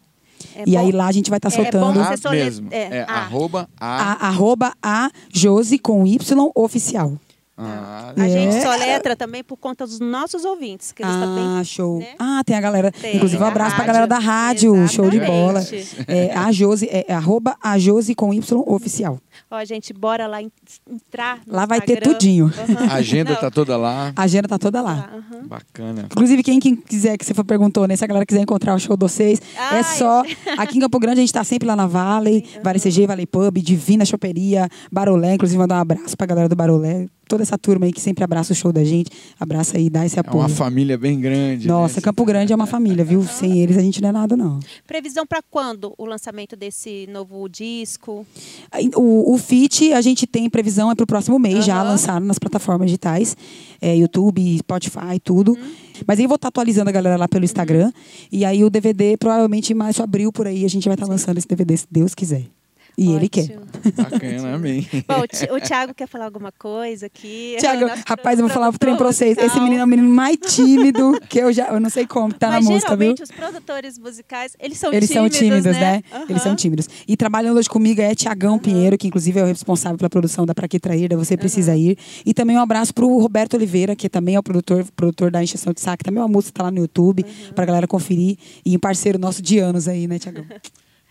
É 0.56 0.64
e 0.68 0.72
bom- 0.74 0.80
aí 0.80 0.92
lá 0.92 1.08
a 1.08 1.12
gente 1.12 1.30
vai 1.30 1.38
estar 1.38 1.48
é 1.50 1.52
bom 1.56 1.62
soltando. 1.64 2.00
você 2.04 2.14
A 2.14 2.18
sole- 2.18 2.44
mesmo. 2.44 2.68
é, 2.70 2.98
É, 3.00 3.06
a. 3.08 3.14
arroba 3.14 3.70
a. 3.80 3.88
A, 4.12 4.28
arroba 4.28 4.74
a 4.84 5.10
Josi 5.32 5.80
com 5.80 6.06
Y 6.06 6.52
oficial. 6.54 7.14
Ah, 7.56 8.14
A 8.18 8.28
gente 8.28 8.56
É. 8.56 8.62
soletra 8.62 9.16
também 9.16 9.44
por 9.44 9.58
conta 9.58 9.86
dos 9.86 10.00
nossos 10.00 10.44
ouvintes, 10.44 10.92
que 10.92 11.04
eles 11.04 11.16
Ah, 11.16 11.20
também. 11.20 11.64
show. 11.64 12.00
né? 12.00 12.08
Ah, 12.18 12.42
tem 12.44 12.56
a 12.56 12.62
galera. 12.62 12.92
Tem. 12.92 13.16
Inclusive, 13.16 13.42
um 13.42 13.46
A 13.46 13.50
abraço 13.50 13.76
pra 13.76 13.86
rádio. 13.86 13.94
galera 13.94 14.08
da 14.08 14.18
rádio. 14.18 14.88
Show 14.88 15.08
de 15.10 15.20
bola. 15.20 15.60
Exatamente. 15.60 16.06
É, 16.08 16.36
a 16.36 16.52
Josi, 16.52 16.90
é, 16.92 17.14
arroba 17.14 17.56
a 17.62 17.78
Josi 17.78 18.16
com 18.16 18.34
Y 18.34 18.64
oficial. 18.66 19.20
Ó, 19.52 19.64
gente, 19.66 19.94
bora 19.94 20.28
lá 20.28 20.42
en- 20.42 20.52
entrar. 20.90 21.40
no 21.46 21.54
Lá 21.54 21.66
vai 21.66 21.80
ter 21.82 21.94
Instagram. 21.94 22.14
tudinho. 22.14 22.46
Aham. 22.46 22.88
a 22.90 22.94
agenda 22.96 23.32
Não, 23.34 23.40
tá 23.40 23.52
toda 23.52 23.78
lá. 23.78 24.14
A 24.16 24.24
agenda 24.24 24.48
tá 24.48 24.58
toda 24.60 24.82
lá. 24.82 25.10
aham. 25.14 25.48
Bacana. 25.48 26.06
Inclusive, 26.12 26.42
quem, 26.44 26.60
quem 26.60 26.76
quiser, 26.76 27.18
que 27.18 27.26
você 27.26 27.34
for 27.34 27.44
perguntou, 27.44 27.88
né? 27.88 27.96
Se 27.96 28.04
a 28.04 28.08
galera 28.08 28.26
quiser 28.26 28.42
encontrar 28.42 28.76
o 28.76 28.80
show 28.80 28.96
de 28.96 29.02
vocês, 29.02 29.42
Ai. 29.58 29.80
é 29.80 29.84
só. 29.84 30.24
Aqui 30.58 30.78
em 30.78 30.82
Campo 30.82 31.00
Grande, 31.00 31.20
a 31.20 31.22
gente 31.22 31.34
tá 31.34 31.44
sempre 31.44 31.68
lá 31.68 31.76
na 31.76 31.86
Valley, 31.88 32.44
Vale 32.64 32.80
CG, 32.80 33.06
Valley 33.08 33.26
Pub, 33.26 33.58
Divina 33.62 34.06
Choperia, 34.06 34.70
Barolé. 34.92 35.36
Inclusive, 35.36 35.58
mandar 35.58 35.76
um 35.78 35.82
abraço 35.82 36.16
pra 36.18 36.26
galera 36.28 36.48
do 36.50 36.56
Barolé. 36.56 37.08
Toda 37.28 37.42
essa 37.42 37.58
turma 37.58 37.86
aí 37.86 37.94
que 37.94 38.02
sempre 38.02 38.24
abraça 38.24 38.52
o 38.52 38.56
show 38.56 38.72
da 38.72 38.84
gente. 38.84 39.10
Abraça 39.40 39.78
aí, 39.78 39.90
dá 39.90 40.06
esse 40.06 40.18
É 40.18 40.20
apoio. 40.20 40.40
uma 40.40 40.50
família 40.50 40.98
bem 40.98 41.20
grande. 41.20 41.68
Nossa, 41.68 41.96
né? 41.96 42.02
Campo 42.02 42.24
Grande 42.26 42.52
é 42.52 42.56
uma 42.56 42.68
família, 42.68 43.04
viu? 43.04 43.24
Sem 43.24 43.60
eles 43.62 43.78
a 43.78 43.82
gente 43.82 44.02
não 44.02 44.10
é 44.10 44.12
nada, 44.12 44.36
não. 44.36 44.60
Previsão 44.86 45.26
para 45.26 45.42
quando 45.50 45.94
o 45.98 46.06
lançamento 46.06 46.56
desse 46.56 47.08
novo 47.10 47.48
disco? 47.48 48.26
Aí, 48.72 48.90
O, 49.24 49.36
o 49.36 49.38
FIT, 49.38 49.94
a 49.94 50.02
gente 50.02 50.28
tem 50.28 50.50
previsão, 50.50 50.92
é 50.92 50.96
para 50.96 51.04
o 51.04 51.08
próximo 51.08 51.40
mês 51.40 51.66
já 51.66 51.76
Aham. 51.76 51.92
lançar 51.92 52.20
nas 52.20 52.38
plataformas 52.38 52.88
digitais, 52.88 53.38
é, 53.82 53.96
YouTube, 53.96 54.58
Spotify, 54.58 55.20
tudo. 55.24 55.54
Uhum. 55.54 55.72
Mas 56.06 56.20
aí 56.20 56.26
eu 56.26 56.30
vou 56.30 56.36
estar 56.36 56.50
atualizando 56.50 56.90
a 56.90 56.94
galera 56.94 57.16
lá 57.16 57.28
pelo 57.28 57.46
Instagram. 57.46 57.92
E 58.32 58.44
aí 58.44 58.64
o 58.64 58.70
DVD, 58.70 59.16
provavelmente 59.18 59.72
em 59.72 59.76
março, 59.76 60.04
abril, 60.04 60.32
por 60.32 60.48
aí, 60.48 60.66
a 60.66 60.70
gente 60.70 60.86
vai 60.88 60.96
estar 60.96 61.08
lançando 61.08 61.38
esse 61.38 61.48
DVD, 61.48 61.78
se 61.78 61.88
Deus 61.90 62.14
quiser. 62.14 62.46
E 62.98 63.12
ele 63.12 63.28
quer. 63.28 63.44
Ótimo. 63.44 63.64
Bacana, 63.96 64.56
amém. 64.56 64.88
Bom, 65.08 65.56
o 65.56 65.60
Thiago 65.60 65.94
quer 65.94 66.08
falar 66.08 66.26
alguma 66.26 66.52
coisa 66.52 67.08
aqui? 67.08 67.56
Tiago, 67.60 67.82
Nosso 67.88 68.04
rapaz, 68.06 68.40
eu 68.40 68.46
vou 68.46 68.54
falar 68.54 68.70
o 68.70 68.78
trem 68.78 68.96
pra 68.96 69.12
vocês. 69.12 69.38
Esse 69.38 69.60
menino 69.60 69.82
é 69.82 69.84
o 69.84 69.88
menino 69.88 70.10
mais 70.10 70.38
tímido 70.38 71.20
que 71.28 71.40
eu 71.40 71.52
já. 71.52 71.70
Eu 71.70 71.80
não 71.80 71.90
sei 71.90 72.06
como, 72.06 72.34
tá 72.34 72.50
Mas 72.50 72.66
na 72.66 72.72
música, 72.72 72.96
viu? 72.96 73.16
geralmente 73.16 73.24
os 73.24 73.32
produtores 73.32 73.98
musicais, 73.98 74.56
eles 74.60 74.78
são 74.78 74.94
Eles 74.94 75.10
tímidos, 75.10 75.38
são 75.38 75.48
tímidos, 75.48 75.80
né? 75.80 76.02
Aham. 76.12 76.26
Eles 76.30 76.42
são 76.42 76.56
tímidos. 76.56 76.88
E 77.08 77.18
trabalhando 77.18 77.58
hoje 77.58 77.70
comigo 77.70 78.00
é 78.02 78.14
Tiagão 78.14 78.60
Pinheiro, 78.60 78.98
que 78.98 79.08
inclusive 79.08 79.40
é 79.40 79.44
o 79.44 79.48
responsável 79.48 79.98
pela 79.98 80.10
produção 80.10 80.46
da 80.46 80.54
Pra 80.54 80.68
Que 80.68 80.80
Trair, 80.80 81.10
da 81.10 81.18
Você 81.18 81.36
Precisa 81.36 81.76
Ir. 81.76 81.98
E 82.26 82.34
também 82.34 82.56
um 82.58 82.62
abraço 82.62 82.94
pro 82.94 83.08
Roberto 83.18 83.56
Oliveira, 83.56 83.96
que 83.96 84.08
também 84.08 84.36
é 84.36 84.40
o 84.40 84.44
produtor, 84.44 84.86
produtor 84.96 85.32
da 85.32 85.42
Encheção 85.42 85.74
de 85.74 85.82
Saco. 85.82 86.04
Também 86.04 86.20
é 86.20 86.24
uma 86.24 86.32
música 86.32 86.52
que 86.52 86.58
tá 86.58 86.64
lá 86.64 86.72
no 86.72 86.80
YouTube, 86.80 87.26
pra 87.56 87.66
galera 87.66 87.88
conferir. 87.88 88.38
E 88.66 88.76
um 88.76 88.80
parceiro 88.80 89.18
nosso 89.18 89.42
de 89.42 89.58
anos 89.60 89.88
aí, 89.88 90.08
né, 90.08 90.20
Tiagão? 90.20 90.46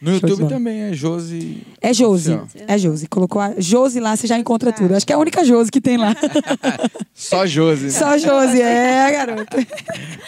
No 0.03 0.15
YouTube 0.15 0.49
também 0.49 0.81
é 0.81 0.93
Josi. 0.93 1.63
É 1.81 1.95
Josi. 1.95 2.37
É 2.67 2.77
Josi. 2.77 3.07
Colocou 3.07 3.41
a 3.41 3.55
Josi 3.57 4.01
lá, 4.01 4.17
você 4.17 4.27
já 4.27 4.37
encontra 4.37 4.73
tudo. 4.73 4.97
Acho 4.97 5.07
que 5.07 5.13
é 5.13 5.17
a 5.17 5.19
única 5.19 5.45
Josi 5.45 5.71
que 5.71 5.81
tem 5.81 5.97
lá. 5.97 6.13
Só 7.15 7.47
Josi. 7.47 7.85
né? 7.85 7.91
Só 7.91 8.19
Josi, 8.19 8.61
é, 8.61 9.13
garota. 9.13 9.57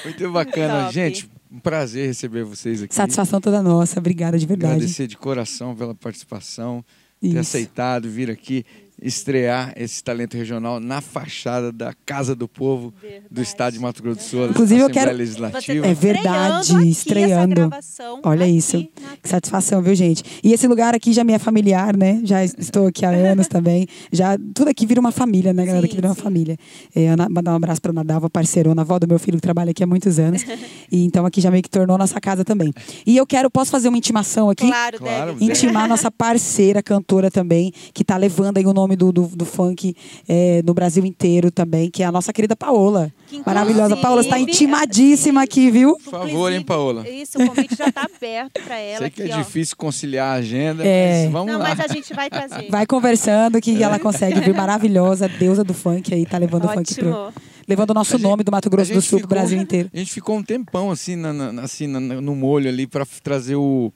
Muito 0.05 0.31
bacana. 0.31 0.83
Top. 0.83 0.95
Gente, 0.95 1.29
um 1.51 1.59
prazer 1.59 2.07
receber 2.07 2.45
vocês 2.45 2.85
aqui. 2.85 2.95
Satisfação 2.95 3.41
toda 3.41 3.61
nossa. 3.65 3.99
Obrigada 3.99 4.39
de 4.39 4.47
verdade. 4.47 4.75
Agradecer 4.75 5.09
de 5.09 5.17
coração 5.17 5.75
pela 5.75 5.93
participação, 5.93 6.85
ter 7.21 7.27
Isso. 7.31 7.39
aceitado 7.41 8.09
vir 8.09 8.31
aqui 8.31 8.65
estrear 9.05 9.73
esse 9.77 10.03
talento 10.03 10.35
regional 10.37 10.81
na 10.81 11.01
fachada 11.03 11.71
da 11.71 11.93
Casa 12.07 12.35
do 12.35 12.49
Povo 12.49 12.93
do 13.31 13.43
Estado 13.43 13.75
de 13.75 13.79
Mato 13.79 14.03
Grosso 14.03 14.19
do 14.21 14.23
Sul, 14.23 14.47
Inclusive, 14.49 14.81
eu 14.81 14.87
Assembleia 14.87 15.07
quero- 15.09 15.19
Legislativa. 15.19 15.87
É 15.87 15.95
verdade, 15.95 16.67
estreando 16.67 16.81
aqui 16.81 16.91
estreando. 16.91 17.33
essa 17.35 17.47
gravação 17.69 18.21
Olha 18.25 18.47
aqui 18.47 18.57
isso. 18.57 18.77
na- 18.79 19.17
Que 19.23 19.29
satisfação, 19.29 19.83
viu, 19.83 19.95
gente? 19.95 20.23
E 20.43 20.53
esse 20.53 20.67
lugar 20.67 20.95
aqui 20.95 21.13
já 21.13 21.23
me 21.23 21.33
é 21.35 21.39
familiar, 21.39 21.97
né? 21.97 22.21
Já 22.25 22.43
estou 22.45 22.87
aqui 22.87 23.05
há 23.05 23.11
anos 23.35 23.47
também. 23.47 23.87
Já 24.11 24.39
tudo 24.55 24.69
aqui 24.71 24.87
vira 24.87 25.01
uma 25.01 25.13
família, 25.13 25.53
né, 25.53 25.65
galera? 25.67 25.83
Sim, 25.83 25.87
aqui 25.87 25.97
vira 25.97 26.09
uma 26.09 26.15
sim. 26.15 26.23
família. 26.23 26.57
É, 26.95 27.15
mandar 27.31 27.53
um 27.53 27.57
abraço 27.57 27.83
para 27.83 27.91
Ana 27.91 28.03
Dalva, 28.05 28.31
parceirona, 28.31 28.81
avó 28.83 28.99
do 28.99 29.07
meu 29.07 29.19
filho 29.19 29.37
que 29.37 29.43
trabalha 29.43 29.71
aqui 29.71 29.83
há 29.85 29.87
muitos 29.87 30.19
anos. 30.19 30.43
e 30.91 31.05
então 31.05 31.27
aqui 31.27 31.41
já 31.41 31.51
meio 31.51 31.63
que 31.63 31.71
tornou 31.71 31.99
nossa 31.99 32.19
casa 32.21 32.45
também. 32.45 32.73
E 33.07 33.17
eu 33.17 33.27
quero, 33.27 33.51
posso 33.51 33.71
fazer 33.71 33.89
uma 33.89 33.99
intimação 33.99 34.49
aqui? 34.49 34.67
Claro, 34.67 34.99
Claro, 34.99 35.33
deve. 35.35 35.45
intimar 35.45 35.89
nossa 35.89 36.11
parceira 36.11 36.83
cantora 36.83 37.31
também, 37.31 37.73
que 37.93 38.03
está 38.03 38.17
levando 38.17 38.57
aí 38.59 38.65
o 38.67 38.73
nome 38.73 38.94
do, 38.97 39.13
do, 39.13 39.27
do 39.29 39.45
funk 39.45 39.95
é, 40.29 40.63
no 40.65 40.73
Brasil 40.75 41.05
inteiro 41.05 41.51
também, 41.51 41.91
que 41.91 42.03
é 42.03 42.07
a 42.07 42.13
nossa 42.13 42.33
querida 42.33 42.55
Paola. 42.57 43.13
Que, 43.27 43.43
Maravilhosa. 43.45 43.97
Paola 43.97 44.21
está 44.21 44.39
intimadíssima 44.39 45.43
aqui, 45.43 45.71
viu? 45.71 45.97
Por 45.97 46.11
favor, 46.11 46.53
hein, 46.53 46.63
Paola? 46.63 47.09
Isso, 47.09 47.39
o 47.43 47.47
convite 47.47 47.75
já 47.77 47.87
está 47.89 48.03
aberto 48.03 48.61
para 48.63 48.77
ela. 48.79 48.99
Sei 48.99 49.11
que 49.11 49.23
é 49.23 49.25
aqui, 49.27 49.35
ó. 49.35 49.39
difícil 49.39 49.77
conciliar 49.77 50.29
a 50.29 50.39
agenda, 50.39 50.85
É. 50.85 51.25
mas 51.25 51.33
vamos 51.33 51.53
Não, 51.53 51.59
lá. 51.59 51.69
mas 51.75 51.81
a 51.81 51.87
gente 51.93 52.13
vai 52.15 52.29
trazer. 52.31 52.69
Vai 52.71 52.87
conversando 52.87 53.61
que 53.61 53.83
ela 53.83 53.99
consegue 53.99 54.41
vir 54.41 54.55
maravilhosa, 54.55 55.29
deusa 55.29 55.65
do 55.65 55.75
funk 55.75 56.13
aí, 56.15 56.25
tá 56.27 56.39
levando 56.39 56.65
o 56.65 56.69
funk 56.69 56.95
pro, 56.95 57.11
Ótimo. 57.11 57.43
levando 57.69 57.91
o 57.91 57.95
nosso 57.95 58.13
gente- 58.13 58.23
nome 58.23 58.45
do 58.45 58.53
Mato 58.53 58.69
Grosso 58.71 58.93
do 58.93 59.01
Sul 59.01 59.19
pro 59.21 59.29
ficou- 59.29 59.29
Brasil 59.39 59.61
inteiro. 59.61 59.91
A 59.93 59.97
gente 59.99 60.13
ficou 60.13 60.37
um 60.37 60.43
tempão 60.43 60.91
assim, 60.91 61.17
na, 61.17 61.33
na- 61.33 61.63
assim 61.63 61.87
na- 61.87 62.01
no 62.01 62.35
molho 62.37 62.69
ali 62.69 62.87
para 62.87 63.07
trazer 63.23 63.57
o, 63.57 63.93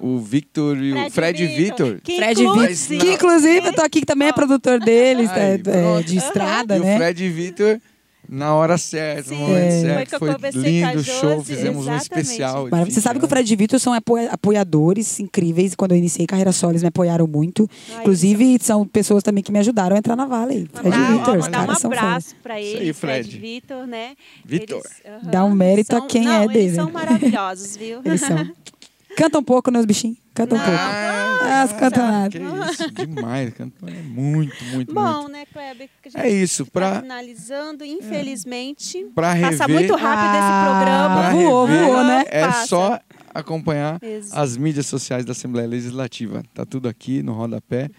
o 0.00 0.18
Victor 0.18 0.76
e 0.78 0.92
o 0.92 1.10
Fred 1.10 1.46
Victor. 1.46 2.00
Que 2.02 2.16
Fred 2.16 2.42
inclusive- 2.42 2.94
Vitor, 2.96 3.06
que 3.06 3.14
inclusive 3.14 3.66
eu 3.68 3.72
tô 3.74 3.82
aqui 3.82 4.00
que 4.00 4.06
também 4.06 4.28
é 4.28 4.32
produtor 4.32 4.80
deles, 4.80 5.30
Ai, 5.30 5.40
é, 5.40 5.98
é, 5.98 6.02
de 6.02 6.16
estrada, 6.16 6.76
E 6.76 6.80
o 6.80 6.84
né? 6.84 6.96
Fred 6.96 7.28
Victor 7.28 7.80
na 8.32 8.54
hora 8.54 8.78
certa, 8.78 9.24
Sim, 9.30 9.34
no 9.34 9.40
momento 9.40 9.56
É. 9.58 9.70
foi 9.70 9.80
certo. 9.80 10.08
que 10.08 10.14
eu 10.14 10.18
Foi 10.20 10.30
a 10.30 10.36
lindo 10.62 10.98
o 11.00 11.02
show, 11.04 11.42
fizemos 11.42 11.86
um 11.86 11.92
exatamente. 11.94 12.02
especial. 12.26 12.64
de 12.66 12.70
Maravilha. 12.70 12.94
Você 12.94 13.00
20 13.00 13.02
sabe 13.04 13.18
que 13.18 13.24
o. 13.24 13.28
Fred 13.28 13.52
e 13.52 13.56
Vitor 13.56 13.80
são 13.80 13.92
apoia- 13.92 14.30
apoiadores 14.30 15.18
incríveis. 15.18 15.74
Quando 15.74 15.92
eu 15.92 15.98
iniciei 15.98 16.26
carreira 16.28 16.52
solis, 16.52 16.80
me 16.82 16.88
apoiaram 16.88 17.26
muito. 17.26 17.68
Ai, 17.92 18.00
Inclusive, 18.02 18.58
são 18.60 18.86
pessoas 18.86 19.24
também 19.24 19.42
que 19.42 19.50
me 19.50 19.58
ajudaram 19.58 19.96
a 19.96 19.98
entrar 19.98 20.14
na 20.14 20.26
Valley. 20.26 20.68
Fred 20.72 20.96
e 20.96 21.00
ó, 21.00 21.18
Vitor, 21.18 21.38
os 21.38 21.44
mandar 21.46 21.62
um 21.62 21.66
caras 21.66 21.78
são 21.80 21.90
foda. 21.90 22.02
abraço 22.02 22.36
para 22.40 22.60
Isso 22.60 22.76
ele, 22.76 22.84
aí, 22.86 22.92
Fred, 22.92 23.28
Fred. 23.30 23.38
Vitor, 23.40 23.86
né? 23.88 24.10
Vitor. 24.44 24.78
Eles, 24.78 25.22
aham, 25.24 25.30
Dá 25.30 25.44
um 25.44 25.52
mérito 25.54 25.96
a 25.96 25.98
são- 25.98 26.06
quem 26.08 26.22
não, 26.22 26.32
é 26.32 26.44
Eles 26.44 26.52
dele. 26.54 26.74
são 26.76 26.90
maravilhosos, 26.92 27.76
viu? 27.76 28.00
Eles 28.04 28.20
são. 28.20 28.48
Canta 29.16 29.38
um 29.38 29.42
pouco, 29.42 29.70
né, 29.70 29.78
os 29.78 29.86
bichinhos? 29.86 30.18
Canta 30.34 30.54
um 30.54 30.58
pouco. 30.58 30.72
Ah, 30.72 31.62
as 31.62 31.72
canta 31.72 32.00
nada. 32.06 32.30
Que 32.30 32.38
isso, 32.72 32.90
demais. 32.92 33.52
Cantor 33.54 33.88
é 33.88 34.02
muito, 34.02 34.64
muito, 34.66 34.94
Bom, 34.94 35.12
muito. 35.22 35.28
né, 35.32 35.44
Kleber? 35.46 35.88
É 36.14 36.28
isso, 36.28 36.64
tá 36.66 36.70
pra, 36.72 37.00
finalizando, 37.02 37.84
infelizmente. 37.84 39.04
pra 39.14 39.32
rever... 39.32 39.58
Passa 39.58 39.68
muito 39.72 39.94
rápido 39.96 40.30
esse 40.34 40.42
Ah, 40.42 40.64
programa. 40.66 41.20
pra 41.20 41.30
voou, 41.32 41.64
rever, 41.66 41.84
voou, 41.86 42.04
né? 42.04 42.24
É 42.28 42.46
Passa. 42.46 42.66
só 42.66 43.00
acompanhar 43.34 43.98
as 44.32 44.56
mídias 44.56 44.86
sociais 44.86 45.24
da 45.24 45.32
Assembleia 45.32 45.68
Legislativa. 45.68 46.42
Tá 46.54 46.64
tudo 46.64 46.88
aqui 46.88 47.22
no 47.22 47.32
rodapé, 47.32 47.90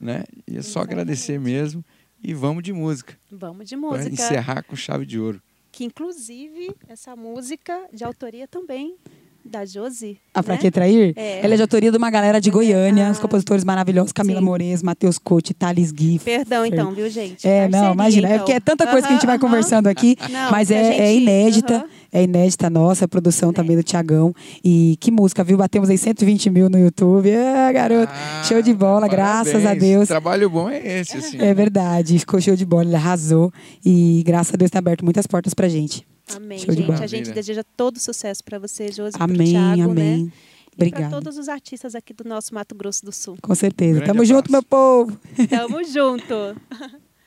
né? 0.00 0.24
E 0.46 0.58
é 0.58 0.62
só 0.62 0.80
agradecer 0.80 1.38
mesmo. 1.40 1.84
E 2.22 2.34
vamos 2.34 2.62
de 2.62 2.72
música. 2.72 3.14
Vamos 3.30 3.66
de 3.68 3.76
Para 3.76 3.88
música. 3.90 4.10
encerrar 4.10 4.62
com 4.62 4.76
chave 4.76 5.06
de 5.06 5.18
ouro. 5.18 5.40
Que 5.72 5.84
inclusive 5.84 6.74
essa 6.88 7.16
música 7.16 7.86
de 7.92 8.04
autoria 8.04 8.46
também 8.46 8.96
da 9.44 9.64
Josi. 9.64 10.18
A 10.34 10.42
Pra 10.42 10.54
né? 10.54 10.60
Que 10.60 10.70
Trair? 10.70 11.12
É. 11.16 11.40
Ela 11.44 11.54
é 11.54 11.56
de 11.56 11.62
autoria 11.62 11.90
de 11.90 11.96
uma 11.96 12.10
galera 12.10 12.40
de 12.40 12.50
Goiânia, 12.50 13.08
Ah. 13.08 13.10
os 13.10 13.18
compositores 13.18 13.64
maravilhosos, 13.64 14.12
Camila 14.12 14.38
Sim. 14.38 14.44
Moraes, 14.44 14.82
Matheus 14.82 15.18
Cote, 15.18 15.52
Thales 15.52 15.92
Giff. 15.96 16.24
Perdão, 16.24 16.64
então, 16.64 16.92
viu, 16.92 17.08
gente? 17.10 17.46
É, 17.46 17.62
não, 17.62 17.70
Parceria, 17.70 17.92
imagina. 17.94 18.28
É 18.28 18.30
então. 18.32 18.38
porque 18.40 18.52
é 18.52 18.60
tanta 18.60 18.86
coisa 18.86 19.06
que 19.06 19.12
a 19.12 19.16
gente 19.16 19.26
vai 19.26 19.36
Aham, 19.36 19.40
conversando 19.46 19.86
aqui, 19.88 20.16
Não, 20.30 20.50
mas 20.50 20.70
é, 20.70 20.74
é 20.80 21.06
gente- 21.12 21.22
inédita. 21.22 21.74
aham. 21.76 21.84
É 22.12 22.24
inédita 22.24 22.68
nossa, 22.68 23.04
a 23.04 23.08
produção 23.08 23.52
também 23.52 23.76
do 23.76 23.84
Tiagão. 23.84 24.34
E 24.64 24.96
que 24.98 25.12
música, 25.12 25.44
viu? 25.44 25.56
Batemos 25.56 25.88
aí 25.88 25.96
120 25.96 26.50
mil 26.50 26.68
no 26.68 26.76
YouTube. 26.76 27.30
É, 27.30 27.72
garoto, 27.72 28.12
Ah, 28.12 28.42
show 28.42 28.60
de 28.60 28.74
bola, 28.74 29.06
graças 29.06 29.54
a 29.54 29.68
parabéns. 29.68 29.80
Deus. 29.80 30.08
Trabalho 30.08 30.50
bom 30.50 30.68
é 30.68 31.00
esse, 31.02 31.16
assim. 31.16 31.38
É 31.40 31.54
verdade, 31.54 32.18
ficou 32.18 32.40
show 32.40 32.56
de 32.56 32.66
bola, 32.66 32.82
ele 32.82 32.96
arrasou. 32.96 33.52
E 33.86 34.24
graças 34.26 34.52
a 34.52 34.56
Deus 34.56 34.72
tem 34.72 34.80
aberto 34.80 35.04
muitas 35.04 35.24
portas 35.28 35.54
pra 35.54 35.68
gente. 35.68 36.04
Amém, 36.36 36.58
Show 36.58 36.74
gente. 36.74 36.92
A 37.02 37.06
gente 37.06 37.30
deseja 37.32 37.62
todo 37.76 37.98
sucesso 37.98 38.42
para 38.44 38.58
você, 38.58 38.90
Josi, 38.92 39.12
pro 39.16 39.24
Amém, 39.24 39.50
Thiago, 39.52 39.90
amém. 39.92 40.24
né? 40.24 40.32
E 40.72 40.76
para 40.76 40.86
Obrigada. 40.86 41.10
todos 41.10 41.36
os 41.36 41.48
artistas 41.48 41.94
aqui 41.94 42.12
do 42.14 42.24
nosso 42.24 42.54
Mato 42.54 42.74
Grosso 42.74 43.04
do 43.04 43.12
Sul. 43.12 43.36
Com 43.42 43.54
certeza. 43.54 43.94
Grande 44.00 44.06
Tamo 44.06 44.20
abraço. 44.22 44.32
junto, 44.34 44.52
meu 44.52 44.62
povo. 44.62 45.18
Tamo 45.48 45.82
junto. 45.88 46.56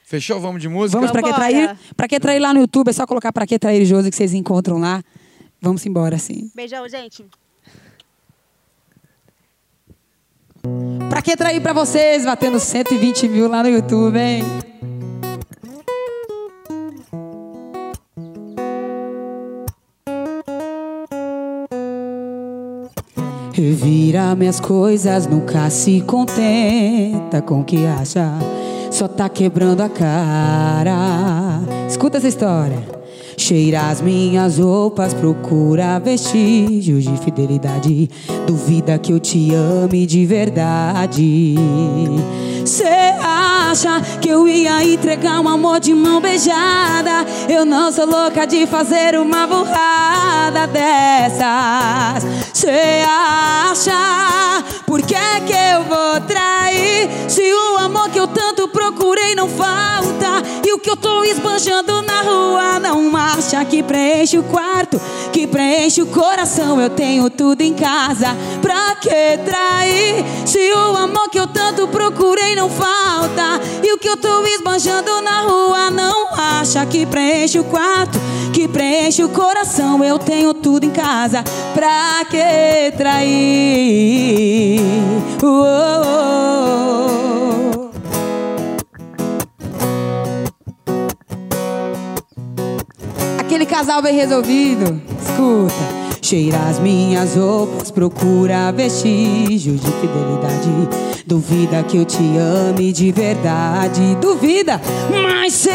Fechou? 0.06 0.40
Vamos 0.40 0.62
de 0.62 0.70
música? 0.70 0.98
Vamos 0.98 1.12
pra 1.12 1.22
que 1.22 1.30
Vambora. 1.30 1.50
trair? 1.52 1.78
Pra 1.96 2.08
que 2.08 2.20
trair 2.20 2.40
lá 2.40 2.54
no 2.54 2.62
YouTube? 2.62 2.90
É 2.90 2.94
só 2.94 3.06
colocar 3.06 3.32
pra 3.34 3.46
que 3.46 3.60
trair 3.60 3.86
Josi 3.86 4.10
que 4.10 4.16
vocês 4.16 4.34
encontram 4.34 4.78
lá. 4.80 5.04
Vamos 5.62 5.86
embora, 5.86 6.16
assim. 6.16 6.50
Beijão, 6.56 6.88
gente. 6.90 7.26
Pra 11.10 11.22
que 11.22 11.36
trair 11.36 11.62
pra 11.62 11.74
vocês? 11.74 12.26
Batendo 12.26 12.60
120 12.60 13.28
mil 13.28 13.48
lá 13.50 13.62
no 13.64 13.70
YouTube, 13.70 14.18
hein? 14.18 14.44
Revira 23.54 24.34
minhas 24.36 24.60
coisas, 24.60 25.28
nunca 25.28 25.70
se 25.70 26.02
contenta 26.02 27.40
com 27.40 27.62
o 27.62 27.64
que 27.64 27.86
acha. 27.86 28.34
Só 28.90 29.08
tá 29.08 29.30
quebrando 29.30 29.82
a 29.82 29.90
cara. 29.90 31.62
Escuta 31.88 32.18
essa 32.18 32.28
história. 32.28 32.80
Cheira 33.38 33.92
as 33.92 34.02
minhas 34.02 34.58
roupas, 34.58 35.14
procura 35.14 36.00
vestígios 36.00 37.04
de 37.04 37.16
fidelidade. 37.18 38.10
Duvida 38.48 38.98
que 38.98 39.14
eu 39.14 39.20
te 39.20 39.54
ame 39.54 40.08
de 40.08 40.26
verdade. 40.26 41.54
Cê 42.66 43.14
acha 43.22 44.02
que 44.20 44.30
eu 44.30 44.48
ia 44.48 44.84
entregar 44.84 45.40
um 45.40 45.48
amor 45.48 45.80
de 45.80 45.94
mão 45.94 46.20
beijada? 46.20 47.24
Eu 47.48 47.66
não 47.66 47.92
sou 47.92 48.08
louca 48.08 48.48
de 48.48 48.66
fazer 48.66 49.16
uma 49.16 49.46
burrada 49.46 50.66
dessas. 50.66 52.43
Cê 52.64 53.04
acha 53.06 54.64
por 54.86 55.02
que 55.02 55.16
que 55.46 55.52
eu 55.52 55.84
vou 55.84 56.22
trair? 56.22 57.10
Se 57.28 57.42
o 57.54 57.78
amor 57.78 58.10
que 58.10 58.18
eu 58.18 58.26
tanto 58.64 58.68
procurei 58.70 59.36
não 59.36 59.50
falta 59.50 60.42
e 60.66 60.74
o 60.74 60.80
que 60.80 60.90
eu 60.90 60.96
tô 60.96 61.24
esbanjando 61.24 62.02
na 62.02 62.22
rua 62.22 62.80
não 62.80 63.16
acha 63.16 63.64
que 63.66 63.84
preenche 63.84 64.38
o 64.38 64.44
quarto, 64.44 65.02
que 65.32 65.46
preenche 65.46 66.02
o 66.02 66.06
coração. 66.06 66.80
Eu 66.80 66.90
tenho 66.90 67.30
tudo 67.30 67.62
em 67.62 67.74
casa. 67.74 68.28
Pra 68.62 68.96
que 68.96 69.38
trair? 69.44 70.24
Se 70.46 70.72
o 70.72 70.96
amor 70.98 71.30
que 71.30 71.40
eu 71.40 71.48
tanto 71.48 71.88
procurei 71.88 72.56
não 72.56 72.70
falta 72.70 73.60
e 73.84 73.94
o 73.94 73.98
que 73.98 74.08
eu 74.08 74.16
tô 74.18 74.46
esbanjando 74.46 75.22
na 75.22 75.42
rua 75.42 75.90
não 75.90 76.34
acha 76.34 76.86
que 76.86 77.06
preenche 77.06 77.60
o 77.60 77.64
quarto, 77.66 78.18
que 78.54 78.68
preenche 78.68 79.24
o 79.24 79.30
coração. 79.30 80.04
Eu 80.04 80.18
tenho 80.20 80.54
tudo 80.54 80.86
em 80.86 80.92
casa. 80.92 81.44
Pra 81.74 82.24
que 82.30 82.96
trair? 82.96 84.80
Uou. 85.42 87.03
Aquele 93.54 93.68
casal 93.68 94.02
bem 94.02 94.16
resolvido. 94.16 95.00
Escuta. 95.22 96.04
Cheira 96.24 96.58
as 96.68 96.80
minhas 96.80 97.36
roupas, 97.36 97.92
procura 97.92 98.72
vestígios 98.72 99.80
de 99.80 99.92
fidelidade. 99.92 101.24
Duvida 101.28 101.84
que 101.84 101.98
eu 101.98 102.04
te 102.04 102.24
ame 102.36 102.92
de 102.92 103.12
verdade. 103.12 104.18
Duvida, 104.20 104.82
mas 105.12 105.54
cê 105.54 105.70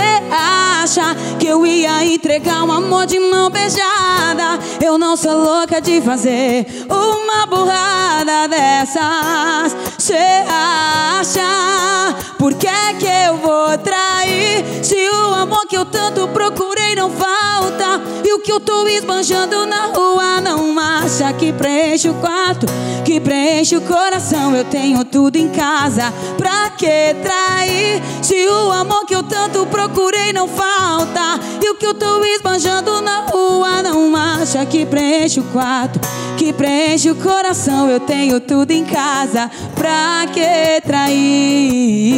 acha 0.89 1.15
que 1.39 1.47
eu 1.47 1.67
ia 1.67 2.03
entregar 2.03 2.65
um 2.65 2.73
amor 2.73 3.05
de 3.05 3.21
mão 3.21 3.51
beijada? 3.51 4.59
Eu 4.83 4.97
não 4.97 5.19
sou 5.19 5.37
louca 5.37 5.83
de 5.83 6.01
fazer 6.01 6.67
uma 6.89 7.45
burrada 7.45 8.49
dessas. 8.49 9.77
Cê 9.99 10.15
acha 10.49 12.17
por 12.39 12.55
que 12.55 12.95
que 12.99 13.07
eu 13.07 13.37
vou 13.37 13.77
trair? 13.79 14.65
Se 14.83 15.11
o 15.11 15.35
amor 15.35 15.67
que 15.67 15.77
eu 15.77 15.85
tanto 15.85 16.27
procurei 16.29 16.95
não 16.95 17.11
falta 17.11 18.01
e 18.25 18.33
o 18.33 18.39
que 18.39 18.51
eu 18.51 18.59
tô 18.59 18.87
esbanjando 18.89 19.67
na 19.67 19.87
rua 19.87 20.41
não 20.41 20.79
acha 20.79 21.31
que 21.35 21.53
preenche 21.53 22.09
o 22.09 22.15
quarto, 22.15 22.67
que 23.05 23.21
preenche 23.21 23.77
o 23.77 23.83
coração. 23.83 24.57
Eu 24.57 24.65
tenho 24.65 25.05
tudo 25.05 25.37
em 25.37 25.51
casa. 25.51 26.13
Pra 26.39 26.71
que 26.71 27.15
trair? 27.23 28.03
Se 28.23 28.47
o 28.47 28.73
amor 28.73 29.05
que 29.05 29.15
eu 29.15 29.23
tanto 29.23 29.67
procurei 29.67 30.33
não 30.33 30.49
falta 30.79 31.41
e 31.61 31.71
o 31.71 31.75
que 31.75 31.87
eu 31.87 31.95
tô 31.95 32.25
esbanjando 32.25 33.01
na 33.01 33.27
rua 33.27 33.83
não 33.83 34.15
acha 34.15 34.65
que 34.65 34.87
preenche 34.87 35.41
o 35.41 35.45
quarto, 35.45 35.99
que 36.37 36.53
preenche 36.53 37.11
o 37.11 37.17
coração. 37.17 37.91
Eu 37.91 37.99
tenho 37.99 38.39
tudo 38.41 38.71
em 38.71 38.85
casa. 38.85 39.51
Pra 39.75 40.25
que 40.33 40.81
trair? 40.87 42.15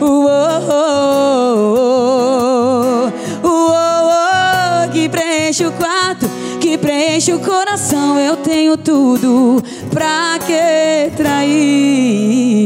Uou, 0.00 0.26
uou, 1.82 3.12
uou, 3.44 4.88
que 4.92 5.08
preenche 5.08 5.64
o 5.64 5.72
quarto, 5.72 6.28
que 6.60 6.76
preenche 6.76 7.32
o 7.32 7.38
coração. 7.38 8.18
Eu 8.18 8.36
tenho 8.36 8.76
tudo. 8.76 9.62
Pra 9.90 10.38
que 10.44 11.12
trair? 11.16 12.56